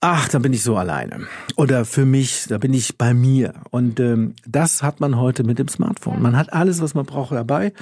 ach, 0.00 0.28
da 0.28 0.38
bin 0.38 0.52
ich 0.52 0.62
so 0.62 0.76
alleine. 0.76 1.26
Oder 1.56 1.84
für 1.84 2.04
mich, 2.04 2.46
da 2.48 2.58
bin 2.58 2.72
ich 2.72 2.96
bei 2.98 3.14
mir. 3.14 3.54
Und 3.70 3.98
ähm, 3.98 4.34
das 4.46 4.82
hat 4.82 5.00
man 5.00 5.18
heute 5.18 5.42
mit 5.42 5.58
dem 5.58 5.66
Smartphone. 5.66 6.22
Man 6.22 6.36
hat 6.36 6.52
alles, 6.52 6.80
was 6.80 6.94
man 6.94 7.04
braucht 7.04 7.32
dabei. 7.32 7.72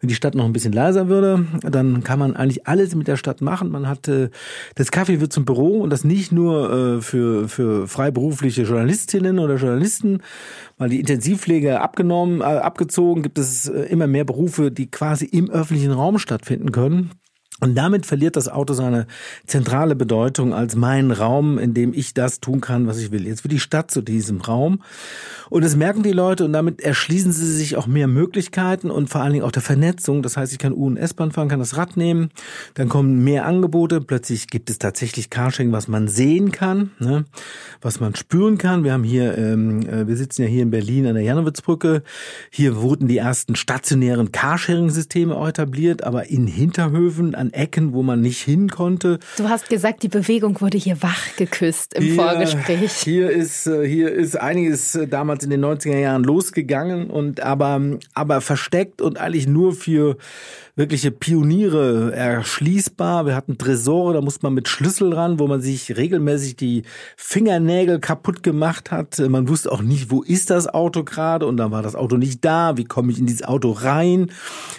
Wenn 0.00 0.08
die 0.08 0.14
Stadt 0.14 0.34
noch 0.34 0.46
ein 0.46 0.52
bisschen 0.52 0.72
leiser 0.72 1.08
würde, 1.08 1.46
dann 1.62 2.02
kann 2.02 2.18
man 2.18 2.36
eigentlich 2.36 2.66
alles 2.66 2.94
mit 2.94 3.06
der 3.06 3.16
Stadt 3.16 3.42
machen. 3.42 3.70
Man 3.70 3.86
hat 3.86 4.08
äh, 4.08 4.30
das 4.76 4.90
Kaffee 4.90 5.20
wird 5.20 5.32
zum 5.32 5.44
Büro 5.44 5.80
und 5.80 5.90
das 5.90 6.04
nicht 6.04 6.32
nur 6.32 6.72
äh, 6.72 7.00
für 7.02 7.48
für 7.48 7.86
freiberufliche 7.86 8.62
Journalistinnen 8.62 9.38
oder 9.38 9.56
Journalisten, 9.56 10.22
weil 10.78 10.88
die 10.88 11.00
Intensivpflege 11.00 11.80
abgenommen, 11.80 12.40
äh, 12.40 12.44
abgezogen, 12.44 13.22
gibt 13.22 13.38
es 13.38 13.68
äh, 13.68 13.82
immer 13.82 14.06
mehr 14.06 14.24
Berufe, 14.24 14.70
die 14.70 14.90
quasi 14.90 15.26
im 15.26 15.50
öffentlichen 15.50 15.92
Raum 15.92 16.18
stattfinden 16.18 16.72
können. 16.72 17.10
Und 17.60 17.74
damit 17.74 18.06
verliert 18.06 18.36
das 18.36 18.48
Auto 18.48 18.72
seine 18.72 19.06
zentrale 19.46 19.96
Bedeutung 19.96 20.54
als 20.54 20.76
mein 20.76 21.10
Raum, 21.10 21.58
in 21.58 21.74
dem 21.74 21.92
ich 21.92 22.14
das 22.14 22.40
tun 22.40 22.60
kann, 22.60 22.86
was 22.86 22.98
ich 22.98 23.10
will. 23.10 23.26
Jetzt 23.26 23.42
wird 23.42 23.52
die 23.52 23.58
Stadt 23.58 23.90
zu 23.90 24.00
diesem 24.00 24.40
Raum. 24.40 24.80
Und 25.50 25.64
das 25.64 25.74
merken 25.74 26.02
die 26.02 26.12
Leute 26.12 26.44
und 26.44 26.52
damit 26.52 26.80
erschließen 26.80 27.32
sie 27.32 27.50
sich 27.52 27.76
auch 27.76 27.86
mehr 27.86 28.06
Möglichkeiten 28.06 28.90
und 28.90 29.08
vor 29.08 29.22
allen 29.22 29.32
Dingen 29.32 29.44
auch 29.44 29.52
der 29.52 29.62
Vernetzung. 29.62 30.22
Das 30.22 30.36
heißt, 30.36 30.52
ich 30.52 30.58
kann 30.58 30.72
U- 30.72 30.86
und 30.86 30.98
S-Bahn 30.98 31.32
fahren, 31.32 31.48
kann 31.48 31.58
das 31.58 31.76
Rad 31.76 31.96
nehmen, 31.96 32.30
dann 32.74 32.88
kommen 32.88 33.24
mehr 33.24 33.46
Angebote. 33.46 34.00
Plötzlich 34.00 34.48
gibt 34.48 34.70
es 34.70 34.78
tatsächlich 34.78 35.30
Carsharing, 35.30 35.72
was 35.72 35.88
man 35.88 36.06
sehen 36.06 36.52
kann, 36.52 36.92
ne? 37.00 37.24
was 37.80 37.98
man 37.98 38.14
spüren 38.14 38.58
kann. 38.58 38.84
Wir 38.84 38.92
haben 38.92 39.04
hier, 39.04 39.36
ähm, 39.36 39.80
äh, 39.88 40.06
wir 40.06 40.16
sitzen 40.16 40.42
ja 40.42 40.48
hier 40.48 40.62
in 40.62 40.70
Berlin 40.70 41.06
an 41.06 41.14
der 41.14 41.24
Janowitzbrücke. 41.24 42.02
Hier 42.50 42.76
wurden 42.76 43.08
die 43.08 43.18
ersten 43.18 43.56
stationären 43.56 44.30
Carsharing-Systeme 44.30 45.34
auch 45.34 45.48
etabliert, 45.48 46.04
aber 46.04 46.28
in 46.28 46.46
Hinterhöfen, 46.46 47.34
an 47.34 47.47
Ecken, 47.52 47.92
wo 47.92 48.02
man 48.02 48.20
nicht 48.20 48.42
hin 48.42 48.68
konnte. 48.68 49.18
Du 49.36 49.48
hast 49.48 49.68
gesagt, 49.68 50.02
die 50.02 50.08
Bewegung 50.08 50.60
wurde 50.60 50.78
hier 50.78 51.02
wach 51.02 51.36
geküsst 51.36 51.94
im 51.94 52.02
hier, 52.02 52.14
Vorgespräch. 52.14 52.92
Hier 52.92 53.30
ist, 53.30 53.66
äh, 53.66 53.86
hier 53.86 54.12
ist 54.12 54.38
einiges 54.38 54.94
äh, 54.94 55.06
damals 55.06 55.28
damals 55.28 55.44
in 55.44 55.50
den 55.50 55.64
90er 55.64 55.98
Jahren 55.98 56.24
losgegangen 56.24 57.10
und 57.10 57.40
aber, 57.40 57.80
aber 58.14 58.40
versteckt 58.40 59.02
und 59.02 59.18
eigentlich 59.18 59.46
nur 59.46 59.74
für 59.74 60.16
wirkliche 60.78 61.10
Pioniere 61.10 62.12
erschließbar. 62.14 63.26
Wir 63.26 63.34
hatten 63.34 63.58
Tresore, 63.58 64.14
da 64.14 64.20
musste 64.20 64.44
man 64.44 64.54
mit 64.54 64.68
Schlüssel 64.68 65.12
ran, 65.12 65.40
wo 65.40 65.48
man 65.48 65.60
sich 65.60 65.96
regelmäßig 65.96 66.54
die 66.54 66.84
Fingernägel 67.16 67.98
kaputt 67.98 68.44
gemacht 68.44 68.92
hat. 68.92 69.18
Man 69.18 69.48
wusste 69.48 69.72
auch 69.72 69.82
nicht, 69.82 70.12
wo 70.12 70.22
ist 70.22 70.50
das 70.50 70.68
Auto 70.68 71.02
gerade 71.02 71.46
und 71.46 71.56
dann 71.56 71.72
war 71.72 71.82
das 71.82 71.96
Auto 71.96 72.16
nicht 72.16 72.44
da. 72.44 72.76
Wie 72.76 72.84
komme 72.84 73.10
ich 73.10 73.18
in 73.18 73.26
dieses 73.26 73.42
Auto 73.42 73.72
rein? 73.72 74.30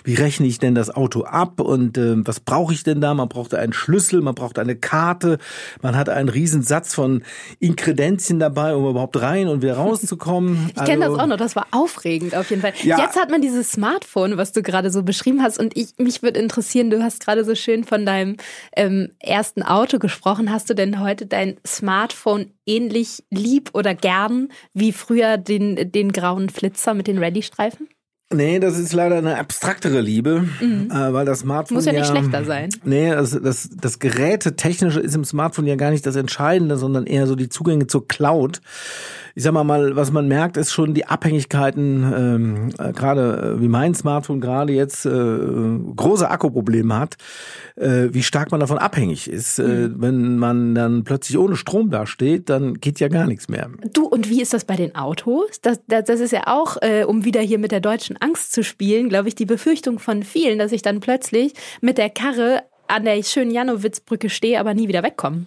Wie 0.05 0.13
rechne 0.15 0.47
ich 0.47 0.57
denn 0.57 0.73
das 0.73 0.89
Auto 0.89 1.23
ab 1.23 1.59
und 1.59 1.97
äh, 1.97 2.25
was 2.25 2.39
brauche 2.39 2.73
ich 2.73 2.83
denn 2.83 3.01
da? 3.01 3.13
Man 3.13 3.27
brauchte 3.27 3.59
einen 3.59 3.73
Schlüssel, 3.73 4.21
man 4.21 4.35
brauchte 4.35 4.61
eine 4.61 4.77
Karte, 4.77 5.37
man 5.81 5.97
hatte 5.97 6.13
einen 6.13 6.29
riesen 6.29 6.61
Satz 6.61 6.93
von 6.93 7.23
Inkredenzien 7.59 8.39
dabei, 8.39 8.73
um 8.73 8.89
überhaupt 8.89 9.21
rein 9.21 9.49
und 9.49 9.61
wieder 9.61 9.75
rauszukommen. 9.75 10.69
Ich 10.79 10.85
kenne 10.85 11.05
also, 11.05 11.17
das 11.17 11.23
auch 11.23 11.27
noch, 11.27 11.37
das 11.37 11.55
war 11.55 11.67
aufregend 11.71 12.35
auf 12.35 12.49
jeden 12.51 12.61
Fall. 12.61 12.73
Ja. 12.83 12.99
Jetzt 12.99 13.17
hat 13.17 13.29
man 13.29 13.41
dieses 13.41 13.71
Smartphone, 13.71 14.37
was 14.37 14.53
du 14.53 14.61
gerade 14.61 14.91
so 14.91 15.03
beschrieben 15.03 15.41
hast 15.41 15.59
und 15.59 15.75
ich 15.75 15.88
ich, 15.97 16.03
mich 16.03 16.23
würde 16.23 16.39
interessieren, 16.39 16.89
du 16.89 17.03
hast 17.03 17.23
gerade 17.23 17.43
so 17.43 17.55
schön 17.55 17.83
von 17.83 18.05
deinem 18.05 18.37
ähm, 18.75 19.11
ersten 19.19 19.63
Auto 19.63 19.99
gesprochen. 19.99 20.51
Hast 20.51 20.69
du 20.69 20.73
denn 20.73 20.99
heute 20.99 21.25
dein 21.25 21.57
Smartphone 21.65 22.51
ähnlich 22.65 23.23
lieb 23.29 23.71
oder 23.73 23.95
gern 23.95 24.49
wie 24.73 24.91
früher 24.91 25.37
den, 25.37 25.91
den 25.91 26.11
grauen 26.11 26.49
Flitzer 26.49 26.93
mit 26.93 27.07
den 27.07 27.17
Rallye-Streifen? 27.17 27.87
Nee, 28.31 28.59
das 28.59 28.77
ist 28.77 28.93
leider 28.93 29.17
eine 29.17 29.39
abstraktere 29.39 30.01
Liebe, 30.01 30.45
mhm. 30.61 30.91
äh, 30.91 31.13
weil 31.13 31.25
das 31.25 31.39
Smartphone 31.39 31.77
muss 31.77 31.85
ja 31.85 31.93
nicht 31.93 32.05
schlechter 32.05 32.45
sein. 32.45 32.69
Nee, 32.83 33.09
das, 33.09 33.31
das, 33.31 33.69
das 33.75 33.97
Gerätetechnische 33.97 34.99
ist 34.99 35.15
im 35.15 35.25
Smartphone 35.25 35.65
ja 35.65 35.75
gar 35.75 35.89
nicht 35.89 36.05
das 36.05 36.15
Entscheidende, 36.15 36.77
sondern 36.77 37.07
eher 37.07 37.25
so 37.25 37.35
die 37.35 37.49
Zugänge 37.49 37.87
zur 37.87 38.07
Cloud 38.07 38.61
ich 39.35 39.43
sag 39.43 39.53
mal 39.53 39.63
mal, 39.63 39.95
was 39.95 40.11
man 40.11 40.27
merkt, 40.27 40.57
ist 40.57 40.71
schon 40.71 40.93
die 40.93 41.05
Abhängigkeiten, 41.05 42.13
ähm, 42.15 42.69
äh, 42.77 42.93
gerade 42.93 43.55
äh, 43.57 43.61
wie 43.61 43.67
mein 43.67 43.93
Smartphone 43.95 44.41
gerade 44.41 44.73
jetzt 44.73 45.05
äh, 45.05 45.09
große 45.09 46.29
Akkuprobleme 46.29 46.97
hat, 46.97 47.17
äh, 47.75 48.09
wie 48.11 48.23
stark 48.23 48.51
man 48.51 48.59
davon 48.59 48.77
abhängig 48.77 49.29
ist. 49.29 49.59
Äh, 49.59 49.63
mhm. 49.63 49.69
Äh, 49.69 50.01
wenn 50.01 50.37
man 50.37 50.75
dann 50.75 51.03
plötzlich 51.03 51.37
ohne 51.37 51.55
Strom 51.55 51.89
dasteht, 51.89 52.49
dann 52.49 52.75
geht 52.75 52.99
ja 52.99 53.07
gar 53.07 53.27
nichts 53.27 53.49
mehr. 53.49 53.69
Du, 53.93 54.05
und 54.05 54.29
wie 54.29 54.41
ist 54.41 54.53
das 54.53 54.65
bei 54.65 54.75
den 54.75 54.95
Autos? 54.95 55.61
Das, 55.61 55.79
das, 55.87 56.05
das 56.05 56.19
ist 56.19 56.31
ja 56.31 56.43
auch, 56.47 56.77
äh, 56.81 57.03
um 57.03 57.25
wieder 57.25 57.41
hier 57.41 57.59
mit 57.59 57.71
der 57.71 57.81
deutschen 57.81 58.17
Angst 58.17 58.51
zu 58.53 58.63
spielen, 58.63 59.09
glaube 59.09 59.27
ich, 59.27 59.35
die 59.35 59.45
Befürchtung 59.45 59.99
von 59.99 60.23
vielen, 60.23 60.59
dass 60.59 60.71
ich 60.71 60.81
dann 60.81 60.99
plötzlich 60.99 61.53
mit 61.81 61.97
der 61.97 62.09
Karre 62.09 62.63
an 62.87 63.05
der 63.05 63.21
schönen 63.23 63.51
Janowitzbrücke 63.51 64.29
stehe, 64.29 64.59
aber 64.59 64.73
nie 64.73 64.87
wieder 64.87 65.03
wegkomme. 65.03 65.45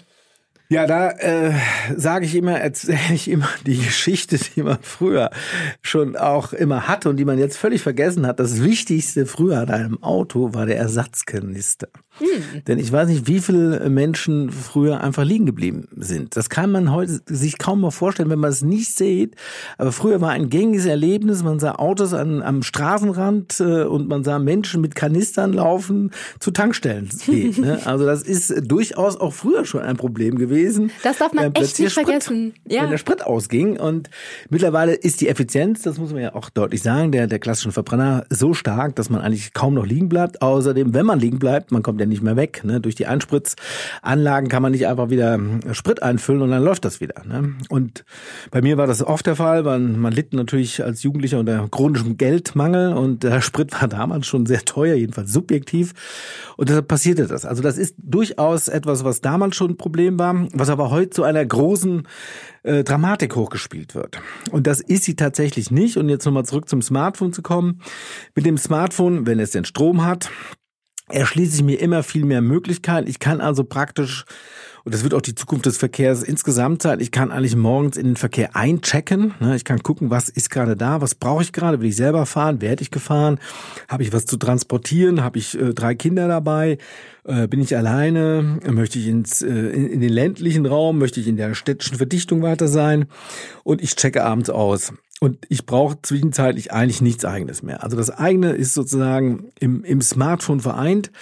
Ja, 0.72 0.86
da 0.86 1.10
äh, 1.10 1.52
sage 1.96 2.24
ich 2.24 2.34
immer, 2.34 2.58
erzähle 2.58 2.98
ich 3.12 3.28
immer 3.28 3.46
die 3.66 3.76
Geschichte, 3.76 4.38
die 4.38 4.62
man 4.62 4.78
früher 4.80 5.28
schon 5.82 6.16
auch 6.16 6.54
immer 6.54 6.88
hatte 6.88 7.10
und 7.10 7.18
die 7.18 7.26
man 7.26 7.38
jetzt 7.38 7.58
völlig 7.58 7.82
vergessen 7.82 8.26
hat. 8.26 8.40
Das 8.40 8.62
Wichtigste 8.62 9.26
früher 9.26 9.58
an 9.58 9.68
einem 9.68 10.02
Auto 10.02 10.54
war 10.54 10.64
der 10.64 10.78
Ersatzkanister. 10.78 11.88
Hm. 12.18 12.62
Denn 12.66 12.78
ich 12.78 12.90
weiß 12.90 13.08
nicht, 13.08 13.26
wie 13.26 13.40
viele 13.40 13.88
Menschen 13.90 14.50
früher 14.50 15.02
einfach 15.02 15.24
liegen 15.24 15.44
geblieben 15.44 15.88
sind. 15.96 16.36
Das 16.36 16.48
kann 16.48 16.70
man 16.70 16.90
heute 16.90 17.20
sich 17.26 17.58
kaum 17.58 17.82
mal 17.82 17.90
vorstellen, 17.90 18.30
wenn 18.30 18.38
man 18.38 18.50
es 18.50 18.62
nicht 18.62 18.96
sieht. 18.96 19.36
Aber 19.76 19.92
früher 19.92 20.22
war 20.22 20.30
ein 20.30 20.48
gängiges 20.48 20.86
Erlebnis. 20.86 21.42
Man 21.42 21.58
sah 21.58 21.72
Autos 21.72 22.14
an, 22.14 22.42
am 22.42 22.62
Straßenrand 22.62 23.60
äh, 23.60 23.84
und 23.84 24.08
man 24.08 24.24
sah 24.24 24.38
Menschen 24.38 24.80
mit 24.80 24.94
Kanistern 24.94 25.52
laufen 25.52 26.12
zu 26.40 26.50
Tankstellen 26.50 27.10
gehen. 27.26 27.60
ne? 27.60 27.80
Also 27.86 28.06
das 28.06 28.22
ist 28.22 28.54
durchaus 28.70 29.16
auch 29.16 29.34
früher 29.34 29.66
schon 29.66 29.82
ein 29.82 29.96
Problem 29.96 30.36
gewesen. 30.36 30.61
Das 31.02 31.18
darf 31.18 31.32
man 31.32 31.54
echt 31.54 31.78
nicht 31.78 31.90
Sprit, 31.90 32.06
vergessen. 32.06 32.54
Ja. 32.68 32.82
Wenn 32.82 32.90
der 32.90 32.98
Sprit 32.98 33.24
ausging. 33.24 33.78
Und 33.78 34.10
mittlerweile 34.50 34.94
ist 34.94 35.20
die 35.20 35.28
Effizienz, 35.28 35.82
das 35.82 35.98
muss 35.98 36.12
man 36.12 36.22
ja 36.22 36.34
auch 36.34 36.50
deutlich 36.50 36.82
sagen, 36.82 37.12
der, 37.12 37.26
der 37.26 37.38
klassischen 37.38 37.72
Verbrenner 37.72 38.24
so 38.30 38.54
stark, 38.54 38.96
dass 38.96 39.10
man 39.10 39.20
eigentlich 39.20 39.52
kaum 39.52 39.74
noch 39.74 39.86
liegen 39.86 40.08
bleibt. 40.08 40.42
Außerdem, 40.42 40.94
wenn 40.94 41.06
man 41.06 41.18
liegen 41.18 41.38
bleibt, 41.38 41.72
man 41.72 41.82
kommt 41.82 42.00
ja 42.00 42.06
nicht 42.06 42.22
mehr 42.22 42.36
weg. 42.36 42.62
Ne? 42.64 42.80
Durch 42.80 42.94
die 42.94 43.06
Einspritzanlagen 43.06 44.48
kann 44.48 44.62
man 44.62 44.72
nicht 44.72 44.86
einfach 44.86 45.10
wieder 45.10 45.38
äh, 45.38 45.74
Sprit 45.74 46.02
einfüllen 46.02 46.42
und 46.42 46.50
dann 46.50 46.62
läuft 46.62 46.84
das 46.84 47.00
wieder. 47.00 47.22
Ne? 47.24 47.54
Und 47.68 48.04
bei 48.50 48.62
mir 48.62 48.76
war 48.76 48.86
das 48.86 49.02
oft 49.04 49.26
der 49.26 49.36
Fall, 49.36 49.64
weil 49.64 49.80
man 49.80 50.12
litt 50.12 50.32
natürlich 50.32 50.82
als 50.82 51.02
Jugendlicher 51.02 51.38
unter 51.38 51.68
chronischem 51.68 52.16
Geldmangel 52.16 52.94
und 52.94 53.22
der 53.22 53.40
Sprit 53.40 53.72
war 53.80 53.88
damals 53.88 54.26
schon 54.26 54.46
sehr 54.46 54.64
teuer, 54.64 54.94
jedenfalls 54.94 55.32
subjektiv. 55.32 55.92
Und 56.56 56.68
deshalb 56.68 56.88
passierte 56.88 57.26
das. 57.26 57.44
Also 57.44 57.62
das 57.62 57.78
ist 57.78 57.94
durchaus 57.98 58.68
etwas, 58.68 59.04
was 59.04 59.20
damals 59.20 59.56
schon 59.56 59.72
ein 59.72 59.76
Problem 59.76 60.18
war, 60.18 60.46
was 60.52 60.68
aber 60.68 60.90
heute 60.90 61.10
zu 61.10 61.22
einer 61.22 61.44
großen 61.44 62.06
äh, 62.62 62.84
Dramatik 62.84 63.36
hochgespielt 63.36 63.94
wird. 63.94 64.20
Und 64.50 64.66
das 64.66 64.80
ist 64.80 65.04
sie 65.04 65.16
tatsächlich 65.16 65.70
nicht. 65.70 65.96
Und 65.96 66.08
jetzt 66.08 66.24
nochmal 66.24 66.44
zurück 66.44 66.68
zum 66.68 66.82
Smartphone 66.82 67.32
zu 67.32 67.42
kommen. 67.42 67.80
Mit 68.34 68.46
dem 68.46 68.58
Smartphone, 68.58 69.26
wenn 69.26 69.40
es 69.40 69.50
den 69.50 69.64
Strom 69.64 70.04
hat, 70.04 70.30
erschließe 71.08 71.56
ich 71.56 71.62
mir 71.62 71.80
immer 71.80 72.02
viel 72.02 72.24
mehr 72.24 72.40
Möglichkeiten. 72.40 73.08
Ich 73.08 73.18
kann 73.18 73.40
also 73.40 73.64
praktisch, 73.64 74.24
und 74.84 74.94
das 74.94 75.04
wird 75.04 75.14
auch 75.14 75.20
die 75.20 75.34
Zukunft 75.34 75.66
des 75.66 75.76
Verkehrs 75.76 76.22
insgesamt 76.22 76.82
sein, 76.82 77.00
ich 77.00 77.10
kann 77.10 77.30
eigentlich 77.30 77.56
morgens 77.56 77.96
in 77.96 78.06
den 78.06 78.16
Verkehr 78.16 78.56
einchecken. 78.56 79.34
Ne? 79.40 79.54
Ich 79.54 79.64
kann 79.64 79.82
gucken, 79.82 80.10
was 80.10 80.28
ist 80.28 80.50
gerade 80.50 80.76
da, 80.76 81.00
was 81.00 81.14
brauche 81.14 81.42
ich 81.42 81.52
gerade, 81.52 81.80
will 81.80 81.88
ich 81.88 81.96
selber 81.96 82.26
fahren, 82.26 82.60
werde 82.60 82.82
ich 82.82 82.90
gefahren, 82.90 83.38
habe 83.88 84.02
ich 84.02 84.12
was 84.12 84.26
zu 84.26 84.36
transportieren, 84.36 85.22
habe 85.22 85.38
ich 85.38 85.58
äh, 85.58 85.72
drei 85.72 85.94
Kinder 85.94 86.26
dabei, 86.26 86.78
äh, 87.24 87.46
bin 87.46 87.60
ich 87.60 87.76
alleine, 87.76 88.58
möchte 88.68 88.98
ich 88.98 89.06
ins, 89.06 89.42
äh, 89.42 89.48
in, 89.48 90.00
den 90.00 90.12
ländlichen 90.12 90.66
Raum, 90.66 90.98
möchte 90.98 91.20
ich 91.20 91.28
in 91.28 91.36
der 91.36 91.54
städtischen 91.54 91.96
Verdichtung 91.96 92.42
weiter 92.42 92.66
sein 92.66 93.06
und 93.62 93.82
ich 93.82 93.94
checke 93.94 94.24
abends 94.24 94.50
aus. 94.50 94.92
Und 95.20 95.38
ich 95.48 95.66
brauche 95.66 95.98
zwischenzeitlich 96.02 96.72
eigentlich 96.72 97.00
nichts 97.00 97.24
eigenes 97.24 97.62
mehr. 97.62 97.84
Also 97.84 97.96
das 97.96 98.10
eigene 98.10 98.54
ist 98.54 98.74
sozusagen 98.74 99.52
im, 99.60 99.84
im 99.84 100.02
Smartphone 100.02 100.58
vereint. 100.58 101.12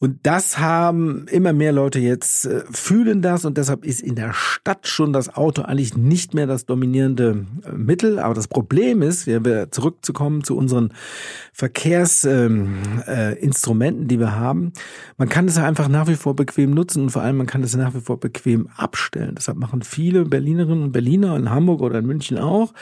Und 0.00 0.20
das 0.22 0.60
haben 0.60 1.26
immer 1.26 1.52
mehr 1.52 1.72
Leute 1.72 1.98
jetzt, 1.98 2.44
äh, 2.44 2.62
fühlen 2.70 3.20
das 3.20 3.44
und 3.44 3.58
deshalb 3.58 3.84
ist 3.84 4.00
in 4.00 4.14
der 4.14 4.32
Stadt 4.32 4.86
schon 4.86 5.12
das 5.12 5.34
Auto 5.34 5.62
eigentlich 5.62 5.96
nicht 5.96 6.34
mehr 6.34 6.46
das 6.46 6.66
dominierende 6.66 7.46
äh, 7.64 7.72
Mittel. 7.72 8.20
Aber 8.20 8.34
das 8.34 8.46
Problem 8.46 9.02
ist, 9.02 9.26
wir 9.26 9.72
zurückzukommen 9.72 10.44
zu 10.44 10.56
unseren 10.56 10.92
Verkehrsinstrumenten, 11.52 14.02
ähm, 14.02 14.04
äh, 14.04 14.08
die 14.08 14.20
wir 14.20 14.36
haben. 14.36 14.72
Man 15.16 15.28
kann 15.28 15.48
es 15.48 15.58
einfach 15.58 15.88
nach 15.88 16.06
wie 16.06 16.14
vor 16.14 16.36
bequem 16.36 16.70
nutzen 16.70 17.02
und 17.02 17.10
vor 17.10 17.22
allem 17.22 17.38
man 17.38 17.48
kann 17.48 17.64
es 17.64 17.76
nach 17.76 17.92
wie 17.94 18.00
vor 18.00 18.20
bequem 18.20 18.68
abstellen. 18.76 19.34
Deshalb 19.36 19.58
machen 19.58 19.82
viele 19.82 20.26
Berlinerinnen 20.26 20.84
und 20.84 20.92
Berliner 20.92 21.34
in 21.36 21.50
Hamburg 21.50 21.80
oder 21.80 21.98
in 21.98 22.06
München 22.06 22.38
auch, 22.38 22.72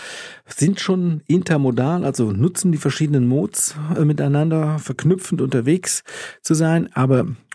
sind 0.47 0.81
schon 0.81 1.23
intermodal, 1.27 2.05
also 2.05 2.31
nutzen 2.31 2.73
die 2.73 2.79
verschiedenen 2.79 3.27
Modes 3.27 3.75
äh, 3.97 4.05
miteinander 4.05 4.79
verknüpfend 4.79 5.41
unterwegs 5.41 6.05
zu 6.43 6.53
sein. 6.53 6.91
Aber 6.93 7.06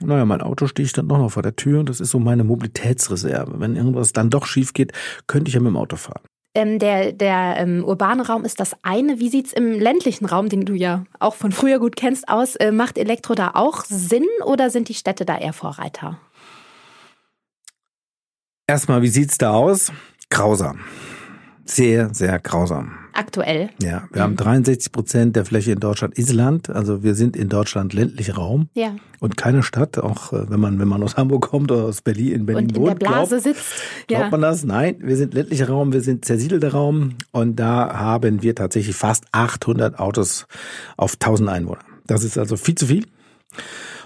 naja, 0.02 0.26
mein 0.26 0.42
Auto 0.42 0.68
steht 0.68 0.98
dann 0.98 1.08
doch 1.08 1.18
noch 1.18 1.32
vor 1.32 1.44
der 1.44 1.56
Tür 1.56 1.80
und 1.80 1.90
das 1.90 2.00
ist 2.00 2.12
so 2.12 2.20
meine 2.20 2.44
Mobilitätsreserve. 2.44 3.60
Wenn 3.60 3.76
irgendwas 3.76 4.14
dann 4.14 4.30
doch 4.30 4.46
schief 4.46 4.74
geht, 4.74 4.94
könnte 5.28 5.50
ich 5.50 5.56
ja 5.56 5.60
mit 5.60 5.70
dem 5.70 5.78
Auto 5.78 5.96
fahren. 5.96 6.22
Ähm, 6.54 6.80
der 6.80 7.14
der 7.14 7.56
ähm, 7.58 7.84
urbane 7.86 8.28
Raum 8.28 8.44
ist 8.44 8.60
das 8.60 8.76
eine. 8.84 9.20
Wie 9.20 9.30
sieht's 9.30 9.54
im 9.54 9.80
ländlichen 9.80 10.26
Raum, 10.26 10.50
den 10.50 10.66
du 10.66 10.74
ja 10.74 11.06
auch 11.20 11.36
von 11.36 11.54
früher 11.54 11.80
gut 11.80 11.96
kennst, 11.96 12.28
aus? 12.28 12.58
Äh, 12.58 12.74
macht 12.74 12.98
Elektro 12.98 13.36
da 13.36 13.52
auch 13.54 13.86
Sinn 13.86 14.28
oder 14.46 14.70
sind 14.70 14.90
die 14.90 14.94
Städte 14.94 15.24
da 15.24 15.38
eher 15.38 15.54
Vorreiter? 15.54 16.20
Erstmal, 18.68 19.02
wie 19.02 19.08
sieht's 19.08 19.38
da 19.38 19.52
aus? 19.52 19.92
Grausam. 20.30 20.80
Sehr, 21.66 22.14
sehr 22.14 22.40
grausam. 22.40 22.92
Aktuell. 23.14 23.70
Ja, 23.82 24.08
wir 24.12 24.22
mhm. 24.22 24.24
haben 24.24 24.36
63 24.36 24.92
Prozent 24.92 25.36
der 25.36 25.46
Fläche 25.46 25.74
in 25.74 25.80
Deutschland 25.80 26.18
ist 26.18 26.32
Land. 26.32 26.70
Also 26.70 27.04
wir 27.04 27.16
sind 27.16 27.36
in 27.36 27.50
Deutschland 27.50 27.94
ländlicher 27.94 28.36
Raum. 28.36 28.70
Ja. 28.74 28.96
Und 29.20 29.38
keine 29.38 29.64
Stadt, 29.64 29.98
auch 29.98 30.34
äh, 30.34 30.50
wenn 30.50 30.60
man, 30.60 30.80
wenn 30.80 30.88
man 30.88 31.04
aus 31.04 31.18
Hamburg 31.18 31.50
kommt 31.50 31.72
oder 31.72 31.84
aus 31.84 32.02
Berlin, 32.02 32.34
in 32.34 32.46
Berlin 32.46 32.66
und 32.66 32.78
in 32.78 32.82
wohnt. 32.82 33.02
der 33.02 33.08
Blase 33.08 33.42
glaubt, 33.42 33.44
sitzt. 33.44 33.74
Ja. 34.10 34.20
Glaubt 34.20 34.32
man 34.32 34.42
das? 34.42 34.64
Nein, 34.64 34.98
wir 35.00 35.18
sind 35.18 35.34
ländlicher 35.34 35.68
Raum, 35.68 35.94
wir 35.94 36.02
sind 36.02 36.26
zersiedelter 36.26 36.72
Raum. 36.72 37.16
Und 37.32 37.58
da 37.58 37.94
haben 37.98 38.42
wir 38.42 38.56
tatsächlich 38.56 38.96
fast 38.96 39.26
800 39.32 40.00
Autos 40.00 40.48
auf 40.98 41.14
1000 41.14 41.50
Einwohner. 41.50 41.82
Das 42.08 42.24
ist 42.24 42.38
also 42.38 42.56
viel 42.56 42.76
zu 42.76 42.88
viel. 42.88 43.06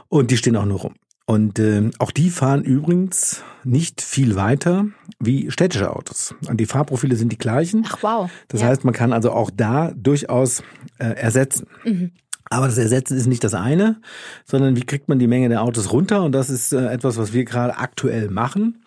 Und 0.09 0.31
die 0.31 0.37
stehen 0.37 0.55
auch 0.55 0.65
nur 0.65 0.79
rum. 0.79 0.93
Und 1.25 1.57
äh, 1.57 1.89
auch 1.97 2.11
die 2.11 2.29
fahren 2.29 2.63
übrigens 2.63 3.43
nicht 3.63 4.01
viel 4.01 4.35
weiter 4.35 4.85
wie 5.19 5.49
städtische 5.49 5.95
Autos. 5.95 6.35
Und 6.47 6.57
die 6.57 6.67
Fahrprofile 6.67 7.15
sind 7.15 7.31
die 7.31 7.37
gleichen. 7.37 7.83
Ach 7.87 7.97
wow. 8.01 8.31
Das 8.47 8.61
ja. 8.61 8.67
heißt, 8.67 8.83
man 8.83 8.93
kann 8.93 9.11
also 9.11 9.31
auch 9.31 9.49
da 9.49 9.91
durchaus 9.95 10.61
äh, 10.99 11.05
ersetzen. 11.05 11.67
Mhm. 11.83 12.11
Aber 12.51 12.67
das 12.67 12.77
Ersetzen 12.77 13.17
ist 13.17 13.25
nicht 13.25 13.43
das 13.43 13.55
eine, 13.55 13.99
sondern 14.45 14.75
wie 14.75 14.85
kriegt 14.85 15.09
man 15.09 15.17
die 15.17 15.27
Menge 15.27 15.49
der 15.49 15.63
Autos 15.63 15.91
runter? 15.91 16.23
Und 16.23 16.31
das 16.33 16.51
ist 16.51 16.73
äh, 16.73 16.87
etwas, 16.93 17.17
was 17.17 17.33
wir 17.33 17.43
gerade 17.43 17.77
aktuell 17.77 18.29
machen. 18.29 18.83